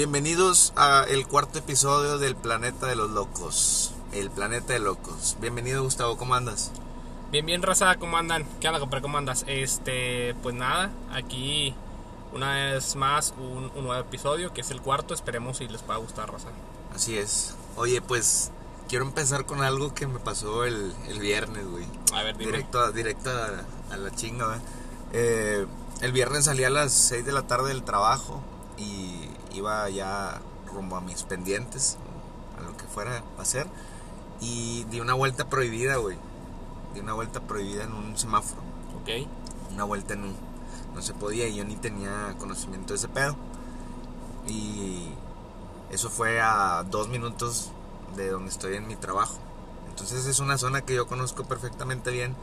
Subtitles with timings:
[0.00, 3.94] Bienvenidos a el cuarto episodio del Planeta de los Locos.
[4.12, 5.38] El Planeta de Locos.
[5.40, 6.70] Bienvenido Gustavo, ¿cómo andas?
[7.32, 8.46] Bien, bien, raza, ¿cómo andan?
[8.60, 9.00] ¿Qué onda, compadre?
[9.00, 9.46] ¿Cómo andas?
[9.48, 11.74] Este, pues nada, aquí
[12.34, 15.14] una vez más un, un nuevo episodio, que es el cuarto.
[15.14, 16.48] Esperemos si les pueda gustar, raza.
[16.94, 17.54] Así es.
[17.76, 18.50] Oye, pues
[18.90, 21.86] quiero empezar con algo que me pasó el, el viernes, güey.
[22.12, 22.52] A ver, dime.
[22.52, 24.60] Directo, a- directo a, a la chinga, güey.
[25.14, 25.66] Eh,
[26.02, 28.42] el viernes salí a las 6 de la tarde del trabajo
[28.76, 31.96] y iba ya rumbo a mis pendientes,
[32.58, 33.66] a lo que fuera a hacer.
[34.40, 36.16] Y di una vuelta prohibida, güey.
[36.94, 38.60] Di una vuelta prohibida en un semáforo.
[39.00, 39.26] Ok.
[39.72, 40.36] Una vuelta en un.
[40.94, 43.36] No se podía y yo ni tenía conocimiento de ese pedo.
[44.46, 45.08] Y
[45.90, 47.70] eso fue a dos minutos
[48.16, 49.36] de donde estoy en mi trabajo.
[49.88, 52.34] Entonces es una zona que yo conozco perfectamente bien,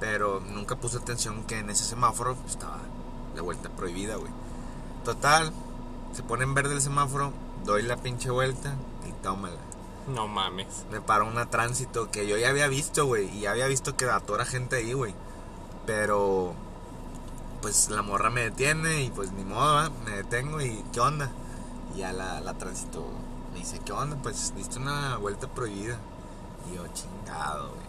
[0.00, 2.78] pero nunca puse atención que en ese semáforo estaba
[3.36, 4.32] la vuelta prohibida, güey.
[5.04, 5.52] Total,
[6.12, 7.32] se pone en verde el semáforo,
[7.64, 8.74] doy la pinche vuelta
[9.08, 9.58] y tómala.
[10.06, 10.84] No mames.
[10.90, 13.28] Me paró una tránsito que yo ya había visto, güey.
[13.36, 15.14] Y ya había visto que atora gente ahí, güey.
[15.86, 16.54] Pero,
[17.60, 19.90] pues la morra me detiene y pues ni modo, ¿va?
[20.04, 21.30] me detengo y ¿qué onda?
[21.94, 23.04] Y ya la, la tránsito
[23.52, 24.16] me dice, ¿qué onda?
[24.22, 25.98] Pues diste una vuelta prohibida.
[26.70, 27.82] Y yo, chingado, güey.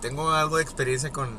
[0.00, 1.28] Tengo algo de experiencia con...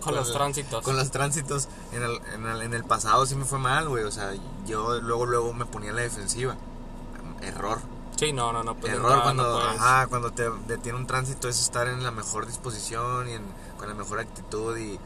[0.00, 0.84] Con los tránsitos.
[0.84, 1.68] Con los tránsitos.
[1.92, 4.04] En el, en, el, en el pasado sí me fue mal, güey.
[4.04, 4.32] O sea,
[4.66, 6.56] yo luego, luego me ponía en la defensiva.
[7.42, 7.80] Error.
[8.16, 8.74] Sí, no, no, no.
[8.76, 12.46] Pues Error cuando, no ajá, cuando te detiene un tránsito es estar en la mejor
[12.46, 13.44] disposición y en-
[13.78, 14.98] con la mejor actitud y,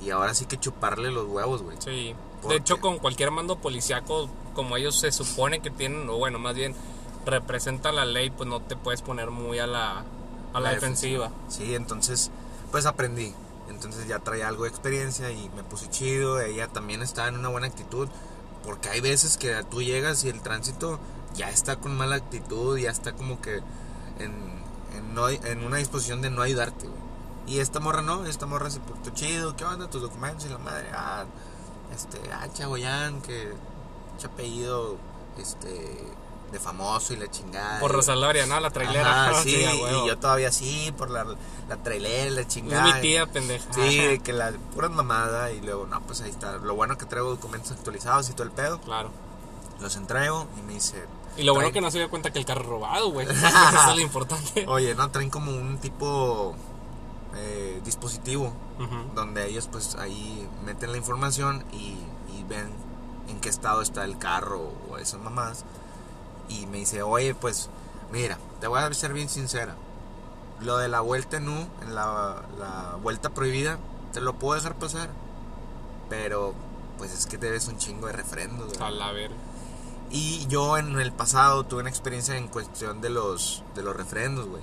[0.00, 1.76] y ahora sí que chuparle los huevos, güey.
[1.80, 2.14] Sí.
[2.40, 6.38] ¿Por De hecho, con cualquier mando policiaco, como ellos se supone que tienen, o bueno,
[6.38, 6.74] más bien
[7.26, 10.04] representa la ley, pues no te puedes poner muy a la,
[10.52, 11.30] a la, defensiva.
[11.48, 12.30] Sí, entonces,
[12.70, 13.34] pues aprendí.
[13.68, 16.40] Entonces ya traía algo de experiencia y me puse chido.
[16.40, 18.08] Ella también estaba en una buena actitud.
[18.64, 20.98] Porque hay veces que tú llegas y el tránsito
[21.34, 23.56] ya está con mala actitud, ya está como que
[24.18, 24.32] en,
[24.96, 27.04] en, no- en una disposición de no ayudarte, güey.
[27.46, 29.54] Y esta morra no, esta morra se portó chido.
[29.54, 29.90] ¿Qué onda?
[29.90, 30.88] Tus documentos y la madre.
[30.94, 31.26] Ah,
[31.94, 33.52] este, ah, Chagoyán, que
[34.16, 34.96] ese apellido,
[35.36, 35.98] este,
[36.52, 37.80] de famoso y la chingada.
[37.80, 38.58] Por Rosaloria, ¿no?
[38.60, 39.30] La trailera.
[39.30, 41.24] Ajá, sí, y yo todavía sí, por la,
[41.68, 42.94] la trailera, la Es chingada.
[42.94, 43.64] mi tía, pendeja.
[43.72, 46.52] Sí, que la pura mamada y luego, no, pues ahí está.
[46.58, 48.80] Lo bueno que traigo documentos actualizados y todo el pedo.
[48.80, 49.10] Claro.
[49.80, 51.04] Los entrego y me dice,
[51.36, 53.26] Y lo bueno que no se dio cuenta que el carro es robado, güey.
[53.30, 54.64] Eso es lo importante.
[54.68, 56.54] oye, no, traen como un tipo
[57.36, 58.52] eh, dispositivo
[59.14, 61.96] donde ellos pues ahí meten la información y,
[62.32, 62.70] y ven
[63.28, 65.64] en qué estado está el carro o esas mamás.
[66.48, 67.70] Y me dice, oye, pues
[68.12, 69.74] mira, te voy a ser bien sincera.
[70.60, 73.78] Lo de la vuelta en U, en la, la vuelta prohibida,
[74.12, 75.10] te lo puedo dejar pasar.
[76.08, 76.54] Pero
[76.98, 78.78] pues es que debes un chingo de refrendos.
[78.78, 78.82] güey.
[78.82, 79.34] A la verga.
[80.10, 84.46] Y yo en el pasado tuve una experiencia en cuestión de los, de los refrendos,
[84.46, 84.62] güey.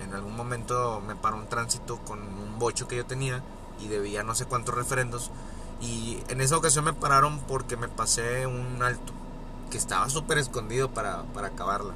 [0.00, 3.42] En algún momento me paró un tránsito con un bocho que yo tenía
[3.80, 5.30] y debía no sé cuántos refrendos.
[5.80, 9.12] Y en esa ocasión me pararon porque me pasé un alto
[9.76, 11.92] que estaba súper escondido para, para acabarla.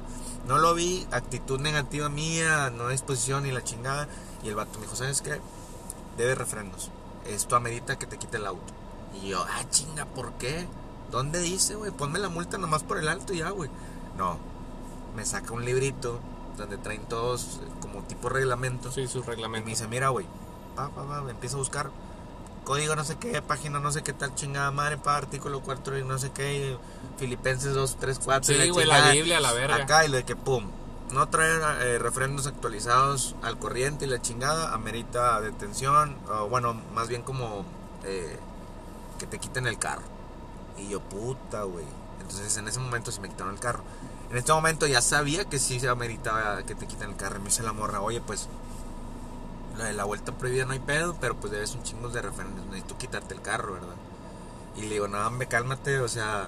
[0.47, 4.07] No lo vi, actitud negativa mía, no disposición ni la chingada.
[4.43, 5.41] Y el vato me dijo, ¿sabes qué?
[6.15, 6.91] Debe refrendos.
[7.25, 8.71] Esto amerita que te quite el auto.
[9.19, 10.67] Y yo, ah, chinga, ¿por qué?
[11.09, 11.89] ¿Dónde dice, güey?
[11.89, 13.71] Ponme la multa nomás por el alto y ya, güey.
[14.15, 14.37] No.
[15.15, 16.19] Me saca un librito
[16.57, 18.93] donde traen todos eh, como tipo reglamentos.
[18.93, 19.69] Sí, sus Y me reglamentos.
[19.71, 20.27] dice, mira, güey.
[20.75, 21.89] Pa, pa, pa, me empieza a buscar.
[22.63, 26.03] Código no sé qué, página no sé qué tal chingada madre, pa, artículo 4 y
[26.03, 26.77] no sé qué.
[27.17, 28.55] Filipenses 2, 3, 4.
[28.55, 29.75] Sí, güey, la Biblia, la verga.
[29.75, 30.69] Acá y lo de que, pum.
[31.11, 36.15] No traer eh, refrendos actualizados al corriente y la chingada amerita detención.
[36.29, 37.65] O bueno, más bien como
[38.05, 38.37] eh,
[39.19, 40.03] que te quiten el carro.
[40.77, 41.85] Y yo, puta, güey.
[42.21, 43.83] Entonces en ese momento se me quitaron el carro.
[44.29, 47.37] En este momento ya sabía que sí se ameritaba que te quiten el carro.
[47.37, 48.47] Y me dice la morra, oye, pues
[49.85, 52.65] de la vuelta prohibida no hay pedo, pero pues debes un chingo de referendos.
[52.67, 53.95] Necesito quitarte el carro, ¿verdad?
[54.75, 56.47] Y le digo, no, hombre, cálmate, o sea,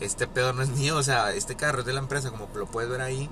[0.00, 2.66] este pedo no es mío, o sea, este carro es de la empresa, como lo
[2.66, 3.28] puedes ver ahí.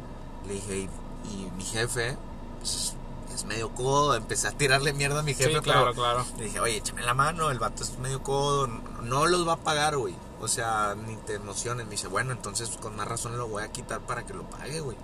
[0.46, 0.88] Le dije, y,
[1.32, 2.17] y mi jefe,
[2.58, 2.94] pues,
[3.34, 4.14] es medio codo.
[4.14, 6.26] Empecé a tirarle mierda a mi jefe, Sí, pero claro, claro.
[6.38, 9.55] le dije, oye, échame la mano, el vato es medio codo, no, no los va
[9.55, 10.14] a pagar, güey.
[10.40, 11.87] O sea, ni te emociones.
[11.87, 14.81] Me dice, bueno, entonces con más razón lo voy a quitar para que lo pague,
[14.81, 14.96] güey.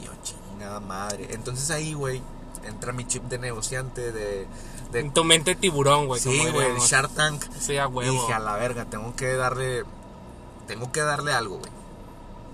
[0.00, 1.28] Y yo, chingada madre.
[1.30, 2.22] Entonces ahí, güey,
[2.64, 4.46] entra mi chip de negociante, de...
[4.92, 6.20] de En tu mente tiburón, güey.
[6.20, 6.78] sí, güey.
[6.80, 7.42] Shark Tank.
[7.58, 8.12] Sí, a Y huevo.
[8.12, 9.84] dije, a la verga, tengo que darle...
[10.66, 11.72] Tengo que darle algo, güey.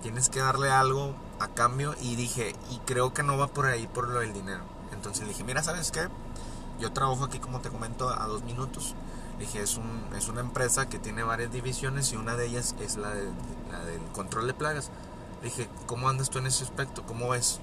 [0.02, 1.94] Tienes que darle algo a cambio.
[2.00, 4.62] Y dije, y creo que no va por ahí por lo del dinero.
[4.92, 6.08] Entonces le dije, mira, ¿sabes qué?
[6.80, 8.94] Yo trabajo aquí, como te comento, a dos minutos.
[9.38, 12.96] Dije, es, un, es una empresa que tiene varias divisiones y una de ellas es
[12.96, 13.28] la, de-
[13.70, 14.90] la del control de plagas.
[15.42, 17.02] Dije, ¿cómo andas tú en ese aspecto?
[17.06, 17.60] ¿Cómo ves?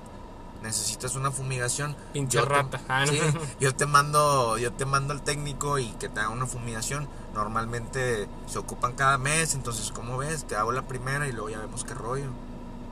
[0.64, 1.96] ¿Necesitas una fumigación?
[2.14, 2.82] Pinche Yo te- rata.
[2.88, 3.12] Ah, no.
[3.12, 3.20] sí,
[3.60, 7.08] yo te mando, yo te mando al técnico y que te haga una fumigación.
[7.34, 10.46] Normalmente se ocupan cada mes, entonces ¿cómo ves?
[10.46, 12.32] Te hago la primera y luego ya vemos qué rollo.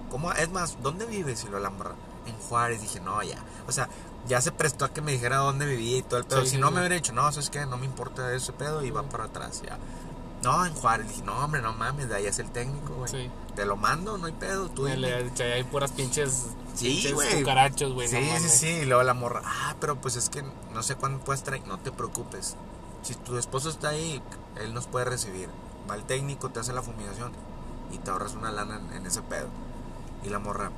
[0.10, 0.32] ¿Cómo?
[0.34, 1.44] Es más, ¿dónde vives?
[1.46, 1.92] Y lo alambra.
[2.28, 3.38] En Juárez dije, no, ya.
[3.68, 3.88] O sea,
[4.28, 6.42] ya se prestó a que me dijera dónde vivía y todo el pedo.
[6.42, 7.66] Sí, si sí, no me hubiera dicho, no, ¿sabes qué?
[7.66, 9.78] No me importa ese pedo y va para atrás ya.
[10.44, 11.08] No, en Juárez.
[11.08, 13.12] Dije, no, hombre, no mames, de ahí es el técnico, güey.
[13.12, 13.30] Sí.
[13.56, 14.70] Te lo mando, no hay pedo.
[14.70, 15.32] Tú Le- dime.
[15.38, 17.40] le- Hay puras pinches, Sí, güey.
[17.42, 18.08] cucarachos, güey.
[18.08, 18.68] Sí, no sí, sí.
[18.68, 20.44] Y luego la morra, ah, pero pues es que
[20.74, 21.66] no sé cuándo puedes traer.
[21.68, 22.56] No te preocupes.
[23.04, 24.22] Si tu esposo está ahí,
[24.60, 25.50] él nos puede recibir.
[25.90, 27.32] Va el técnico, te hace la fumigación
[27.92, 29.48] y te ahorras una lana en, en ese pedo.
[30.24, 30.72] Y la morra,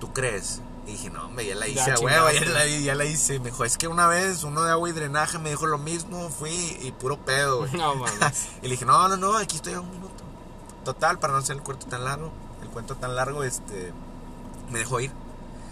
[0.00, 0.60] ¿tú crees?
[0.86, 3.38] Y dije, no, hombre, ya la hice, a huevo, ya ya la hice.
[3.38, 6.30] Me dijo, es que una vez uno de agua y drenaje me dijo lo mismo,
[6.30, 7.72] fui y puro pedo, güey.
[7.76, 8.48] No mames.
[8.62, 10.24] Y le dije, no, no, no, aquí estoy a un minuto.
[10.84, 12.32] Total, para no hacer el cuento tan largo,
[12.62, 13.92] el cuento tan largo, este,
[14.70, 15.10] me dejó ir.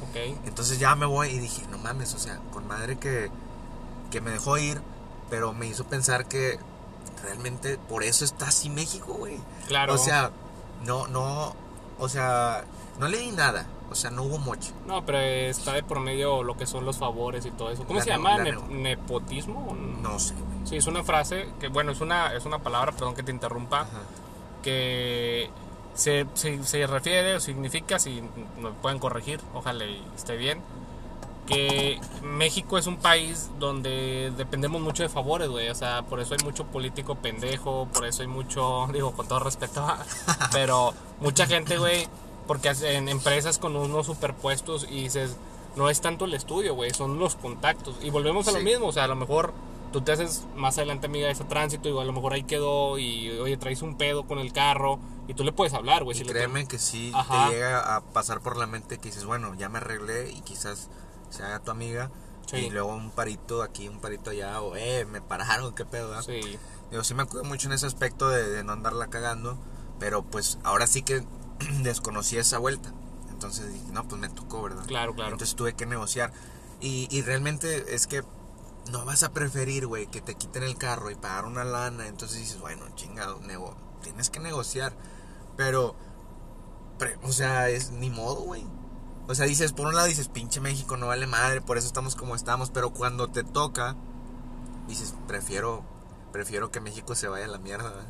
[0.09, 0.17] Ok.
[0.45, 3.31] Entonces ya me voy y dije, no mames, o sea, con madre que,
[4.11, 4.81] que me dejó ir,
[5.31, 6.59] pero me hizo pensar que
[7.25, 9.41] realmente por eso está así México, güey.
[9.67, 9.95] Claro.
[9.95, 10.31] O sea,
[10.85, 11.57] no, no,
[11.99, 12.65] o sea,
[12.99, 14.73] no le di nada, o sea, no hubo moche.
[14.87, 17.85] No, pero está de por medio lo que son los favores y todo eso.
[17.85, 18.39] ¿Cómo La se llama?
[18.39, 19.75] la Ne- ¿Nepotismo?
[20.03, 20.19] no?
[20.19, 20.67] Sé, güey.
[20.67, 23.81] Sí, es una frase que, bueno, es una, es una palabra, perdón que te interrumpa,
[23.83, 24.01] Ajá.
[24.63, 25.51] que
[25.95, 28.23] se, se, se refiere o significa, si
[28.61, 30.61] me pueden corregir, ojalá y esté bien,
[31.47, 35.71] que México es un país donde dependemos mucho de favores, güey.
[35.71, 39.39] O sea, por eso hay mucho político pendejo, por eso hay mucho, digo, con todo
[39.41, 39.87] respeto,
[40.53, 42.07] pero mucha gente, güey,
[42.49, 45.37] porque hacen empresas con unos superpuestos y dices,
[45.77, 47.95] no es tanto el estudio, güey, son los contactos.
[48.03, 48.65] Y volvemos a lo Sí.
[48.65, 49.53] mismo, o sea, a lo mejor
[49.93, 52.99] tú te haces más adelante amiga de ese tránsito y a lo mejor ahí quedó
[52.99, 54.99] y, oye, traes un pedo con el carro
[55.29, 56.17] y tú le puedes hablar, güey.
[56.19, 57.49] Si créeme que sí Ajá.
[57.51, 60.89] te llega a pasar por la mente que dices, bueno, ya me arreglé y quizás
[61.31, 62.11] se haga tu amiga.
[62.47, 62.57] Sí.
[62.57, 66.21] Y luego un parito aquí, un parito allá, o eh, me pararon, qué pedo.
[66.23, 66.41] Sí,
[66.91, 69.59] Digo, sí me acuerdo mucho en ese aspecto de, de no andarla cagando,
[70.01, 71.23] pero pues ahora sí que
[71.83, 72.93] desconocí esa vuelta.
[73.31, 74.85] Entonces dije, no, pues me tocó, ¿verdad?
[74.87, 75.33] claro, claro.
[75.33, 76.33] Entonces tuve que negociar.
[76.81, 78.23] Y, y realmente es que
[78.91, 82.07] no vas a preferir, güey, que te quiten el carro y pagar una lana.
[82.09, 84.93] Entonces dices, bueno, chingado, nego tienes que negociar.
[85.57, 85.95] Pero,
[86.99, 88.65] pre- o sea, es ni modo, güey.
[89.29, 92.17] O sea, dices, por un lado dices, pinche México no vale madre, por eso estamos
[92.17, 92.71] como estamos.
[92.71, 93.95] Pero cuando te toca,
[94.89, 95.85] dices, prefiero,
[96.33, 97.91] prefiero que México se vaya a la mierda.
[97.91, 98.09] ¿verdad?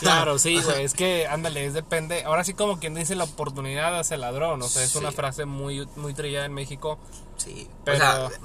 [0.00, 2.24] Claro, sí, güey, es que, ándale, es depende.
[2.24, 4.62] Ahora sí, como quien dice, la oportunidad hace ladrón.
[4.62, 6.98] O sea, es una frase muy, muy trillada en México.
[7.36, 8.40] Sí, Pero- o sea,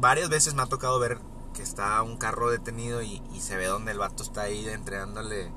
[0.00, 1.18] varias veces me ha tocado ver
[1.54, 5.52] que está un carro detenido y, y se ve donde el vato está ahí entregándole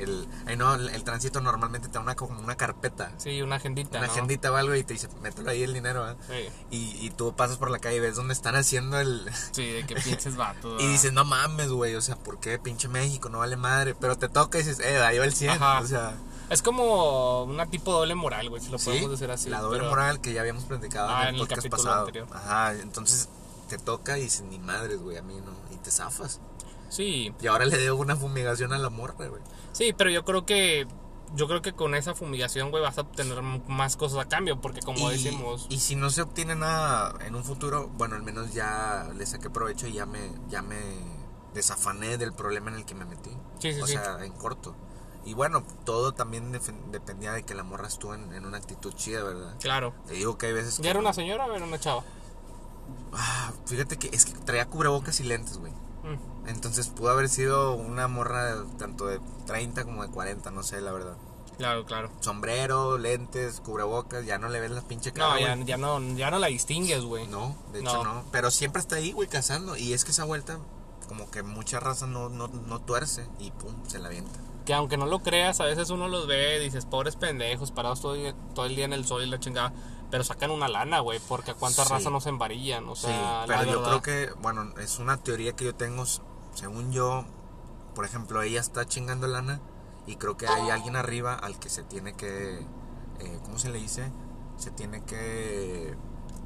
[0.00, 0.28] el...
[0.46, 3.98] Ay, no, el, el tránsito normalmente te da una, como una carpeta, Sí, una agendita,
[3.98, 4.12] una ¿no?
[4.12, 6.16] agendita o algo y te dice, mételo ahí el dinero,
[6.70, 9.28] Y, y tú pasas por la calle y ves dónde están haciendo el...
[9.52, 10.82] sí, de que pinches vatos.
[10.82, 13.28] Y dices, no mames, güey, o sea, ¿por qué pinche México?
[13.28, 13.94] No vale madre.
[13.94, 15.50] Pero te toca y dices, eh, ahí va el 100.
[15.50, 15.80] Ajá.
[15.80, 16.14] O sea,
[16.50, 19.50] Es como una tipo doble moral, güey, si lo sí, podemos decir así.
[19.50, 21.82] la doble pero- moral que ya habíamos platicado Ah, en en el el podcast capítulo
[21.82, 21.98] pasado.
[22.06, 22.28] anterior.
[22.32, 23.28] Ajá, entonces
[23.68, 25.52] te toca y dices, ni madres, güey, a mí no.
[25.74, 26.40] Y te zafas.
[26.88, 29.42] Sí, Y ahora le debo una fumigación a la morra, güey.
[29.72, 30.86] sí, pero yo creo que.
[31.34, 34.80] Yo creo que con esa fumigación, güey, vas a obtener más cosas a cambio, porque
[34.80, 35.66] como y, decimos.
[35.68, 39.50] y si no se obtiene nada en un futuro, bueno, al menos ya le saqué
[39.50, 40.78] provecho y ya me, ya me
[41.52, 43.28] desafané del problema en el que me metí.
[43.58, 43.92] Sí, sí, o sí.
[43.92, 44.74] sea, en corto.
[45.26, 46.50] Y bueno, todo también
[46.90, 49.54] dependía de que la morra estuvo en, en una actitud chida, ¿verdad?
[49.60, 49.92] Claro.
[50.06, 50.84] Te digo que hay veces que...
[50.84, 52.04] ¿Ya era una señora o era una chava?
[53.12, 55.72] Ah, fíjate que es que traía cubrebocas y lentes, güey.
[56.04, 60.80] Mm, Entonces pudo haber sido una morra tanto de 30 como de 40, no sé,
[60.80, 61.16] la verdad.
[61.56, 62.10] claro, claro.
[62.20, 65.54] Sombrero, lentes, cubrebocas, ya no le ves la pinche cara.
[65.56, 67.26] No, ya no, ya no la distingues, güey.
[67.26, 68.14] No, de hecho No.
[68.14, 68.24] no.
[68.30, 69.76] Pero siempre está ahí, güey, cazando.
[69.76, 70.58] Y es que esa vuelta,
[71.08, 74.38] como que mucha raza no, no, no tuerce y pum, se la avienta.
[74.68, 78.02] Que aunque no lo creas, a veces uno los ve y dices, pobres pendejos, parados
[78.02, 79.72] todo, el- todo el día en el sol y la chingada.
[80.10, 81.90] Pero sacan una lana, güey, porque a cuánta Sí.
[81.90, 82.86] raza no se embarillan.
[82.86, 84.00] O Sí, sea, la pero yo verdad.
[84.02, 86.04] creo que, bueno, es una teoría que yo tengo.
[86.52, 87.24] Según yo,
[87.94, 89.62] por ejemplo, ella está chingando lana
[90.06, 92.58] y creo que hay alguien arriba al que se tiene que,
[93.20, 94.12] eh, ¿cómo se le dice?
[94.58, 95.96] Se tiene que,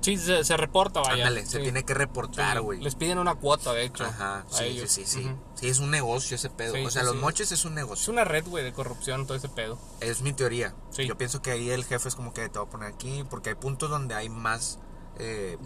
[0.02, 1.12] Sí, se, se reporta, vaya.
[1.28, 2.80] ándale, se tiene que reportar, Sí, güey.
[2.80, 4.04] Les piden una cuota, de hecho.
[4.04, 5.30] Ajá, sí, sí, sí, sí.
[5.54, 6.74] Sí, es un negocio ese pedo.
[6.84, 8.12] O sea, los moches es un Es negocio.
[8.12, 9.78] una red, güey, de corrupción, todo ese pedo.
[10.00, 10.74] Es mi teoría.
[10.98, 13.50] Yo pienso que ahí el jefe es como que te voy a poner aquí, porque
[13.50, 14.80] hay puntos donde hay más,
[15.18, 15.56] eh,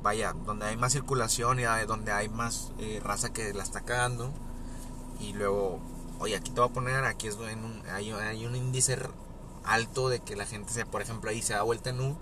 [0.00, 4.32] vaya, donde hay más circulación y donde hay más eh, raza que la está cagando.
[5.18, 5.80] Y luego,
[6.20, 8.96] oye, aquí te voy a poner, aquí es en un, hay, hay un índice
[9.64, 12.16] alto de que la gente se, por ejemplo, ahí se da vuelta en U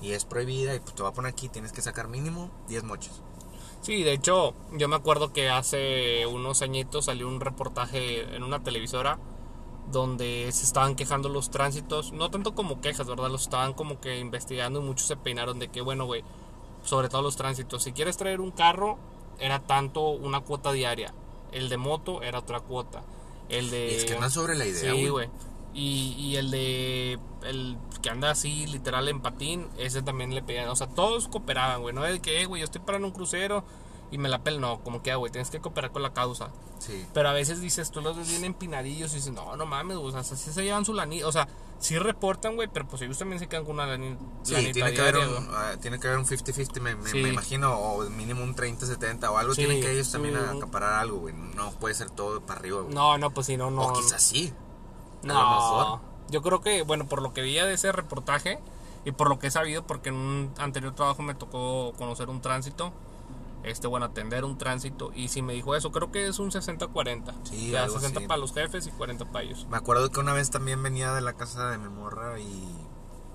[0.00, 2.84] y es prohibida y pues te voy a poner aquí, tienes que sacar mínimo 10
[2.84, 3.22] moches.
[3.82, 8.62] Sí, de hecho, yo me acuerdo que hace unos añitos salió un reportaje en una
[8.62, 9.18] televisora
[9.92, 13.30] donde se estaban quejando los tránsitos, no tanto como quejas, ¿verdad?
[13.30, 16.24] Los estaban como que investigando y muchos se peinaron de que, bueno, güey,
[16.82, 18.98] sobre todo los tránsitos, si quieres traer un carro,
[19.38, 21.14] era tanto una cuota diaria,
[21.52, 23.04] el de moto era otra cuota,
[23.48, 23.92] el de...
[23.92, 25.28] Y es que andan sobre la idea, Sí, güey.
[25.78, 27.18] Y, y el de.
[27.42, 30.70] El que anda así, literal, en patín, ese también le pedían.
[30.70, 31.94] O sea, todos cooperaban, güey.
[31.94, 33.62] No es de que, eh, güey, yo estoy parando un crucero
[34.10, 34.58] y me la pel.
[34.58, 36.50] No, como que, ah, güey, tienes que cooperar con la causa.
[36.78, 37.04] Sí.
[37.12, 40.08] Pero a veces dices, tú los ves bien empinadillos y dices, no, no mames, güey.
[40.08, 41.26] O sea, sí se llevan su lanita.
[41.26, 41.46] O sea,
[41.78, 44.94] sí reportan, güey, pero pues ellos también se quedan con una lani- Sí, lanita tiene
[44.94, 45.56] que, haber diaria, un, güey.
[45.58, 47.18] ah, tiene que haber un 50-50, me, me- Sí.
[47.22, 49.54] me imagino, o mínimo un 30-70 o algo.
[49.54, 50.56] Sí, tienen que ellos también mm.
[50.56, 51.34] acaparar algo, güey.
[51.34, 52.94] No puede ser todo para arriba, güey.
[52.94, 53.82] No, no, pues si no, no.
[53.82, 54.54] o quizás sí.
[55.34, 58.58] No, yo creo que, bueno, por lo que veía de ese reportaje
[59.04, 62.40] y por lo que he sabido, porque en un anterior trabajo me tocó conocer un
[62.40, 62.92] tránsito,
[63.62, 67.32] este, bueno, atender un tránsito, y si me dijo eso, creo que es un 60-40.
[67.44, 68.26] Sí, o sea, algo 60 así.
[68.28, 69.66] para los jefes y 40 para ellos.
[69.70, 72.76] Me acuerdo que una vez también venía de la casa de mi morra y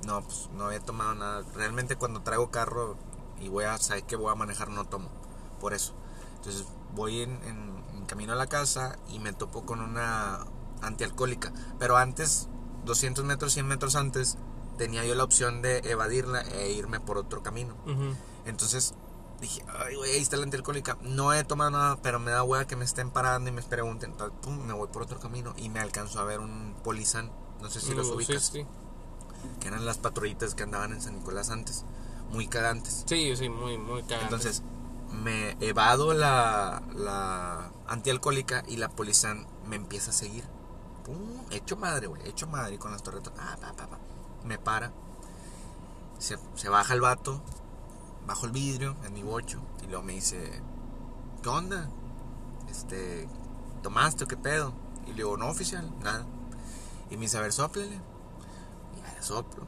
[0.05, 1.43] no, pues no había tomado nada.
[1.55, 2.95] Realmente cuando traigo carro
[3.41, 5.09] y voy a saber que voy a manejar no tomo,
[5.59, 5.93] por eso.
[6.37, 10.39] Entonces voy en, en- en camino a la casa y me topo con una
[10.81, 11.51] antialcohólica.
[11.79, 12.47] Pero antes,
[12.85, 14.37] 200 metros, 100 metros antes,
[14.77, 17.75] tenía yo la opción de evadirla e irme por otro camino.
[18.45, 18.93] Entonces
[19.39, 20.97] dije, ay, güey, ahí está la antialcohólica.
[21.01, 24.11] No he tomado nada, pero me da hueá que me estén parando y me pregunten.
[24.11, 27.31] Entonces, pum, me voy por otro camino y me alcanzó a ver un polizán.
[27.61, 28.43] No sé si los Uh, ubicas.
[28.45, 28.65] Sí, sí.
[29.59, 31.85] Que eran las patrullitas que andaban en San Nicolás antes.
[32.31, 33.03] Muy cagantes.
[33.07, 34.23] Sí, sí, muy, muy cagante.
[34.25, 34.61] Entonces,
[35.11, 40.43] me evado la, la antialcohólica y la polizán me empieza a seguir.
[41.03, 42.77] Pum, hecho madre, güey, hecho madre.
[42.77, 43.33] Con las torretas,
[44.43, 44.91] me para.
[46.19, 46.37] Se,
[46.69, 47.41] baja el vato,
[48.27, 49.59] bajo el vidrio en mi bocho.
[49.83, 50.61] Y luego me dice,
[51.41, 51.89] ¿qué onda?
[52.69, 53.27] Este,
[53.81, 54.73] ¿tomaste o qué pedo?
[55.05, 56.25] Y le digo, no, oficial, nada.
[57.09, 57.99] Y me dice, a ver, sóplele.
[58.95, 59.65] Y ya le soplo.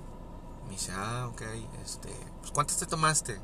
[0.66, 1.42] Me dice, ah, ok,
[1.84, 3.42] este, pues ¿cuántas te tomaste?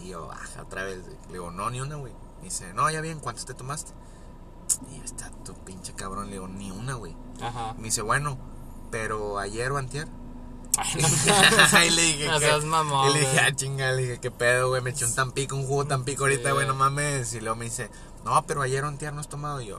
[0.00, 1.06] Y yo, baja otra vez.
[1.26, 2.14] Le digo, no, ni una, güey.
[2.38, 3.92] Me dice, no, ya bien, ¿cuántas te tomaste?
[4.92, 6.26] Y yo, está tu pinche cabrón.
[6.26, 7.16] Le digo, ni una, güey.
[7.42, 7.74] Ajá.
[7.78, 8.38] Me dice, bueno,
[8.90, 10.08] pero ayer o antier.
[10.78, 11.02] Ay,
[11.72, 14.30] no, y le dije, no seas mamón, Y le dije, ah, chinga, le dije, ¿qué
[14.30, 14.80] pedo, güey?
[14.82, 17.34] Me eché un tampico, un jugo tampico ahorita, Sí, güey, no mames.
[17.34, 17.90] Y luego me dice,
[18.24, 19.60] no, pero ayer o antier no has tomado.
[19.60, 19.78] Y yo,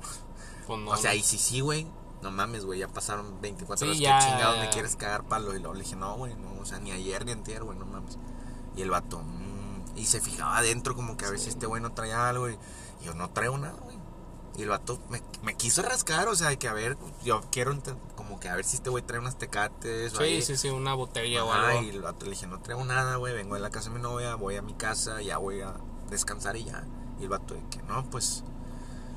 [0.68, 1.88] Pues no, o sea, y sí, sí, güey.
[2.22, 4.00] No mames, güey, ya pasaron 24 Sí, horas.
[4.00, 5.56] ya, ¿Qué chingados me quieres cagar palo?
[5.56, 7.86] Y luego le dije, no, güey, no, o sea, ni ayer ni antier, güey, no
[7.86, 8.20] mames.
[8.76, 11.82] Y el vato, mm, y se fijaba adentro como que a ver si este güey
[11.82, 12.48] no traía algo.
[12.50, 12.58] Y
[13.04, 13.98] yo no traigo nada, güey.
[14.62, 17.75] Y el vato me, me quiso rascar, o sea, que a ver, yo quiero
[18.15, 20.13] como que a ver si este güey trae unas tecates.
[20.13, 20.41] o Sí, ahí.
[20.44, 21.82] sí, sí, una botella o algo.
[21.82, 24.01] y el vato le dije, no traigo nada, güey, vengo de la casa de mi
[24.03, 25.74] novia, voy a mi casa, ya voy a
[26.12, 26.86] descansar y ya.
[27.20, 28.44] Y el vato de que, no, pues,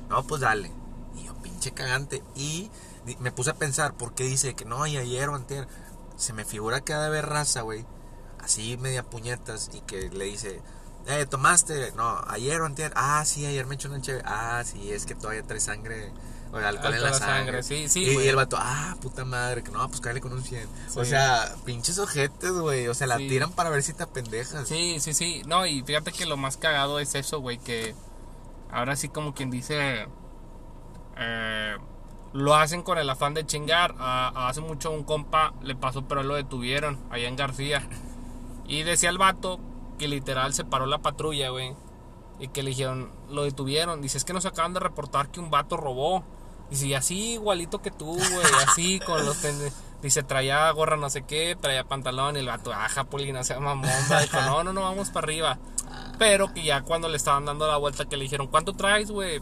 [0.09, 0.71] no, pues dale.
[1.15, 2.23] Y yo, pinche cagante.
[2.33, 2.71] Y
[3.19, 5.67] me puse a pensar, ¿por qué dice que no, y ayer o antier?
[6.17, 7.85] Se me figura que ha de haber raza, güey,
[8.39, 10.63] así media puñetas, y que le dice,
[11.07, 11.91] eh, ¿tomaste?
[11.95, 12.91] No, ayer o antier.
[12.95, 14.23] Ah, sí, ayer me eché una chévere.
[14.27, 16.11] Ah, sí, es que todavía trae sangre,
[16.51, 17.35] o alcohol la Alcohol en la sangre.
[17.35, 20.41] sangre, sí, sí, Y, el vato, ah, puta madre, que no, pues cállale con un
[20.43, 20.67] 100.
[20.95, 22.87] O sea, pinches ojetes, güey.
[22.87, 23.27] O sea, la Sí.
[23.27, 24.67] tiran para ver si te pendejas.
[24.67, 25.41] Sí, sí, sí.
[25.45, 27.93] No, y fíjate que lo más cagado es eso, güey, que
[28.71, 30.07] ahora sí como quien dice,
[31.17, 31.75] eh,
[32.33, 33.95] lo hacen con el afán de chingar.
[33.99, 37.87] A- hace mucho un compa le pasó, pero lo detuvieron allá en García.
[38.67, 39.59] Y decía el vato
[39.95, 41.73] que literal se paró la patrulla, güey.
[42.39, 44.01] Y que le dijeron, lo detuvieron.
[44.01, 46.23] Dice, es que nos acaban de reportar que un vato robó.
[46.69, 49.41] Dice, y así igualito que tú, güey, así con los...
[49.41, 49.71] ten-
[50.01, 53.89] Dice, traía gorra no sé qué, traía pantalón y el vato, ah, Japulina, se mamón,
[54.11, 54.21] va".
[54.21, 55.57] Dijo, no, no, no, vamos para arriba.
[56.19, 59.41] Pero que ya cuando le estaban dando la vuelta que le dijeron, ¿cuánto traes, güey?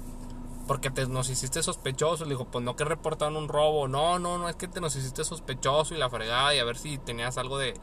[0.67, 2.23] Porque te, nos hiciste sospechoso.
[2.23, 3.89] Le dijo, pues no que reportaron un robo.
[3.89, 6.77] No, no, no, es que te nos hiciste sospechoso y la fregada y a ver
[6.77, 7.73] si tenías algo de...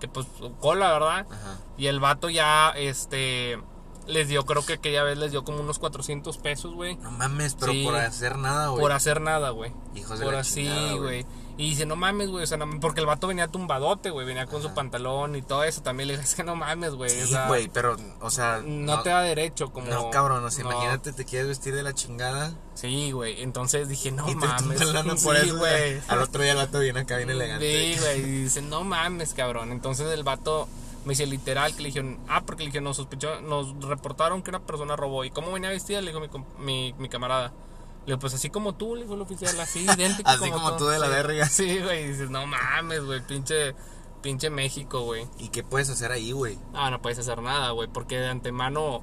[0.00, 0.26] Que pues,
[0.60, 1.26] cola, ¿verdad?
[1.30, 1.58] Ajá.
[1.78, 3.58] Y el vato ya, este...
[4.06, 6.96] Les dio, creo que aquella vez les dio como unos 400 pesos, güey.
[6.96, 7.84] No mames, pero Sí.
[7.84, 8.80] por hacer nada, güey.
[8.80, 9.72] Por hacer nada, güey.
[9.94, 11.24] Hijos de Por la así, güey.
[11.60, 12.42] Y dice, no mames, güey.
[12.42, 14.26] O sea, no- porque el vato venía tumbadote, güey.
[14.26, 15.82] Venía con su pantalón y todo eso.
[15.82, 17.10] También le dije, es que no mames, güey.
[17.10, 18.62] Sí, güey, pero, o sea.
[18.64, 19.86] no, te da derecho, como.
[19.88, 20.72] No, cabrón, o sea, no.
[20.72, 22.54] imagínate, te quieres vestir de la chingada.
[22.72, 23.42] Sí, güey.
[23.42, 24.78] Entonces dije, no y te mames.
[25.18, 26.00] sí, por eso, güey.
[26.08, 27.94] Al otro día el vato viene acá bien elegante.
[27.94, 28.20] Sí, güey.
[28.20, 29.70] Y dice, no mames, cabrón.
[29.70, 30.66] Entonces el vato
[31.04, 34.48] me dice literal que le dijeron, ah, porque le dijeron, nos sospechó, nos reportaron que
[34.48, 35.26] una persona robó.
[35.26, 36.00] ¿Y cómo venía vestida?
[36.00, 37.52] Le dijo mi, mi, mi camarada.
[38.00, 40.28] Le digo, pues así como tú, le dijo el oficial, así idéntico.
[40.30, 41.46] Así como tú de la verga.
[41.48, 43.74] Sí, güey, dices, no mames, güey, pinche,
[44.22, 45.28] pinche México, güey.
[45.38, 46.58] ¿Y qué puedes hacer ahí, güey?
[46.74, 49.02] Ah, no puedes hacer nada, güey, porque de antemano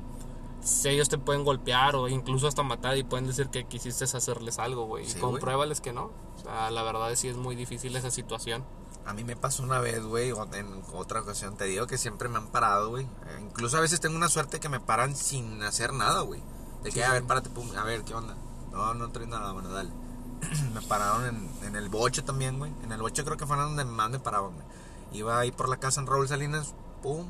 [0.62, 4.58] si ellos te pueden golpear o incluso hasta matar y pueden decir que quisiste hacerles
[4.60, 5.06] algo, güey.
[5.06, 6.06] Sí, y compruébales que no.
[6.36, 8.66] O sea, la verdad es sí es muy difícil esa situación.
[9.06, 11.56] A mí me pasó una vez, güey, en otra ocasión.
[11.56, 13.06] Te digo que siempre me han parado, güey.
[13.06, 16.42] Eh, incluso a veces tengo una suerte que me paran sin hacer nada, güey.
[16.84, 17.02] De que, Sí.
[17.04, 18.36] a ver, párate, pum, a ver, ¿qué onda?
[18.78, 19.90] No, no traes nada, bueno, dale.
[20.74, 22.72] me pararon en, en el bocho también, güey.
[22.84, 24.66] En el bocho creo que fue donde más me paraban, güey.
[25.12, 27.28] Iba ahí por la casa en Raúl Salinas, pum.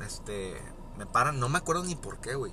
[0.00, 0.56] Este,
[0.96, 2.52] me paran, no me acuerdo ni por qué, güey.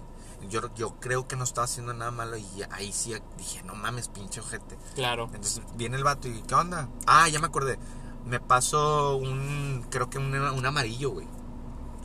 [0.49, 4.07] Yo, yo creo que no estaba haciendo nada malo y ahí sí dije, no mames,
[4.09, 4.77] pinche ojete.
[4.93, 5.25] Claro.
[5.33, 6.89] Entonces viene el vato y ¿qué onda?
[7.07, 7.79] Ah, ya me acordé.
[8.25, 11.27] Me pasó un, creo que un, un amarillo, güey.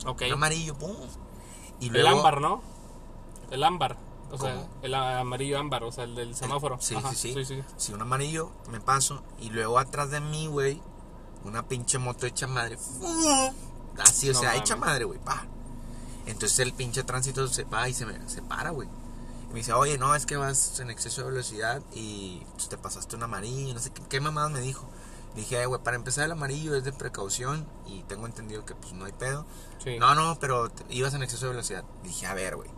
[0.05, 0.23] Ok.
[0.27, 0.95] Un amarillo, pum.
[1.79, 2.61] Y El luego, ámbar, ¿no?
[3.51, 3.97] El ámbar.
[4.33, 6.77] O sea, el amarillo ámbar, o sea, el del semáforo.
[6.81, 7.63] Sí, Ajá, sí, sí, sí, sí.
[7.77, 9.21] Sí, un amarillo, me paso.
[9.39, 10.81] Y luego atrás de mí, güey,
[11.43, 12.77] una pinche moto hecha madre.
[13.99, 14.61] Así, o No sea, mames.
[14.61, 15.19] hecha madre, güey.
[15.19, 15.45] pa.
[16.25, 18.87] Entonces el pinche tránsito se va y se, me, se para, güey.
[19.49, 22.77] Y me dice, oye, no, es que vas en exceso de velocidad y pues, te
[22.77, 24.87] pasaste un amarillo, no sé qué, qué mamadas me dijo.
[25.35, 28.73] Le dije, "Eh, güey, para empezar el amarillo es de precaución y tengo entendido que
[28.75, 29.45] pues no hay pedo.
[29.83, 29.97] Sí.
[29.99, 31.83] No, no, pero ibas en exceso de velocidad.
[32.03, 32.69] Dije, a ver, güey.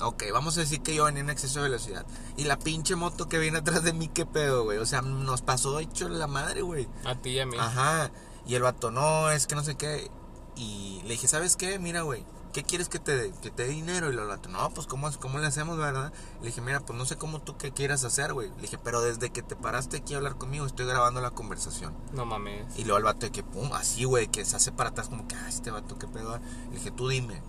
[0.00, 2.06] Ok, vamos a decir que yo venía en exceso de velocidad.
[2.36, 4.78] Y la pinche moto que viene atrás de mí, qué pedo, güey.
[4.78, 6.88] O sea, nos pasó hecho la madre, güey.
[7.04, 7.56] A ti y a mí.
[7.58, 8.10] Ajá.
[8.46, 10.10] Y el vato, no, es que no sé qué.
[10.56, 11.78] Y le dije, ¿sabes qué?
[11.78, 13.32] Mira, güey, ¿qué quieres que te dé?
[13.42, 14.12] Que te dé dinero.
[14.12, 16.12] Y el vato, no, pues, ¿cómo, ¿cómo le hacemos, verdad?
[16.40, 18.50] Le dije, mira, pues no sé cómo tú qué quieras hacer, güey.
[18.56, 21.94] Le dije, pero desde que te paraste aquí a hablar conmigo, estoy grabando la conversación.
[22.12, 22.76] No mames.
[22.76, 25.28] Y luego el vato de que, pum, así, güey, que se hace para atrás, como
[25.28, 26.38] que, ah, este vato, qué pedo.
[26.70, 27.40] Le dije, tú dime,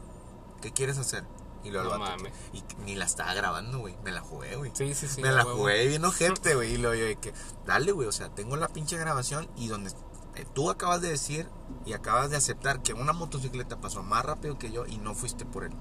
[0.61, 1.25] ¿qué quieres hacer?
[1.63, 4.71] Y luego No el y ni la estaba grabando, güey, me la jugué, güey.
[4.73, 5.21] Sí, sí, sí.
[5.21, 5.59] me la huevo.
[5.59, 6.73] jugué bien ojete, güey.
[6.73, 7.33] Y luego yo de que,
[7.65, 9.91] dale, güey, o sea, tengo la pinche grabación y donde
[10.35, 11.47] eh, tú acabas de decir
[11.85, 15.45] y acabas de aceptar que una motocicleta pasó más rápido que yo y no fuiste
[15.45, 15.71] por él.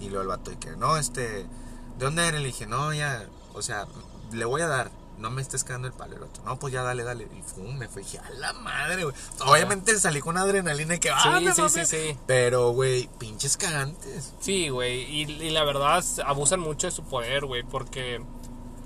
[0.00, 1.46] Y luego el vato de que, no, este, ¿de
[1.98, 2.40] dónde eres?
[2.40, 3.86] Le dije, no, ya, o sea,
[4.32, 4.90] le voy a dar.
[5.20, 6.40] No me estés cagando el palo, el vato.
[6.44, 7.28] No, pues ya dale, dale.
[7.38, 9.14] Y fum, me dije, a la madre, güey.
[9.46, 11.86] Obviamente salí con adrenalina y que, ah, Sí, me sí, mamé".
[11.86, 12.18] sí, sí.
[12.26, 14.32] Pero, güey, pinches cagantes.
[14.40, 18.22] Sí, güey, y, y la verdad abusan mucho de su poder, güey, porque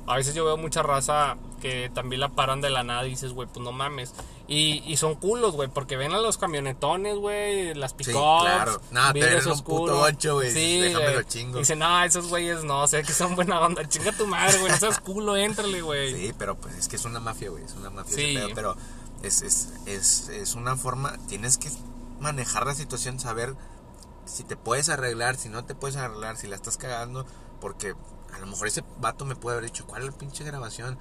[0.06, 3.32] a veces yo veo mucha raza que también la paran de la nada y dices,
[3.32, 4.12] güey, pues no mames.
[4.46, 8.42] Y, y son culos, güey, porque ven a los camionetones, güey, las Sí, pick-ups.
[8.42, 8.80] claro.
[8.90, 11.16] Nada, te ven un puto ocho, güey, Sí, déjame güey.
[11.16, 11.58] lo chingo.
[11.58, 13.88] Dicen, no, esos güeyes no, sé que son buena onda.
[13.88, 16.14] Chinga tu madre, güey, no seas culo, éntrale, güey.
[16.14, 17.64] Sí, pero pues es que es una mafia, güey.
[17.64, 18.34] Es una mafia Sí.
[18.34, 18.76] pedo, pero
[19.22, 21.16] es, es, es, es una forma.
[21.28, 21.70] Tienes que
[22.20, 23.54] manejar la situación, saber
[24.26, 27.24] si te puedes arreglar, si no te puedes arreglar, si la estás cagando.
[27.62, 27.94] Porque
[28.34, 30.98] a lo mejor ese vato me puede haber dicho, ¿cuál es la pinche grabación?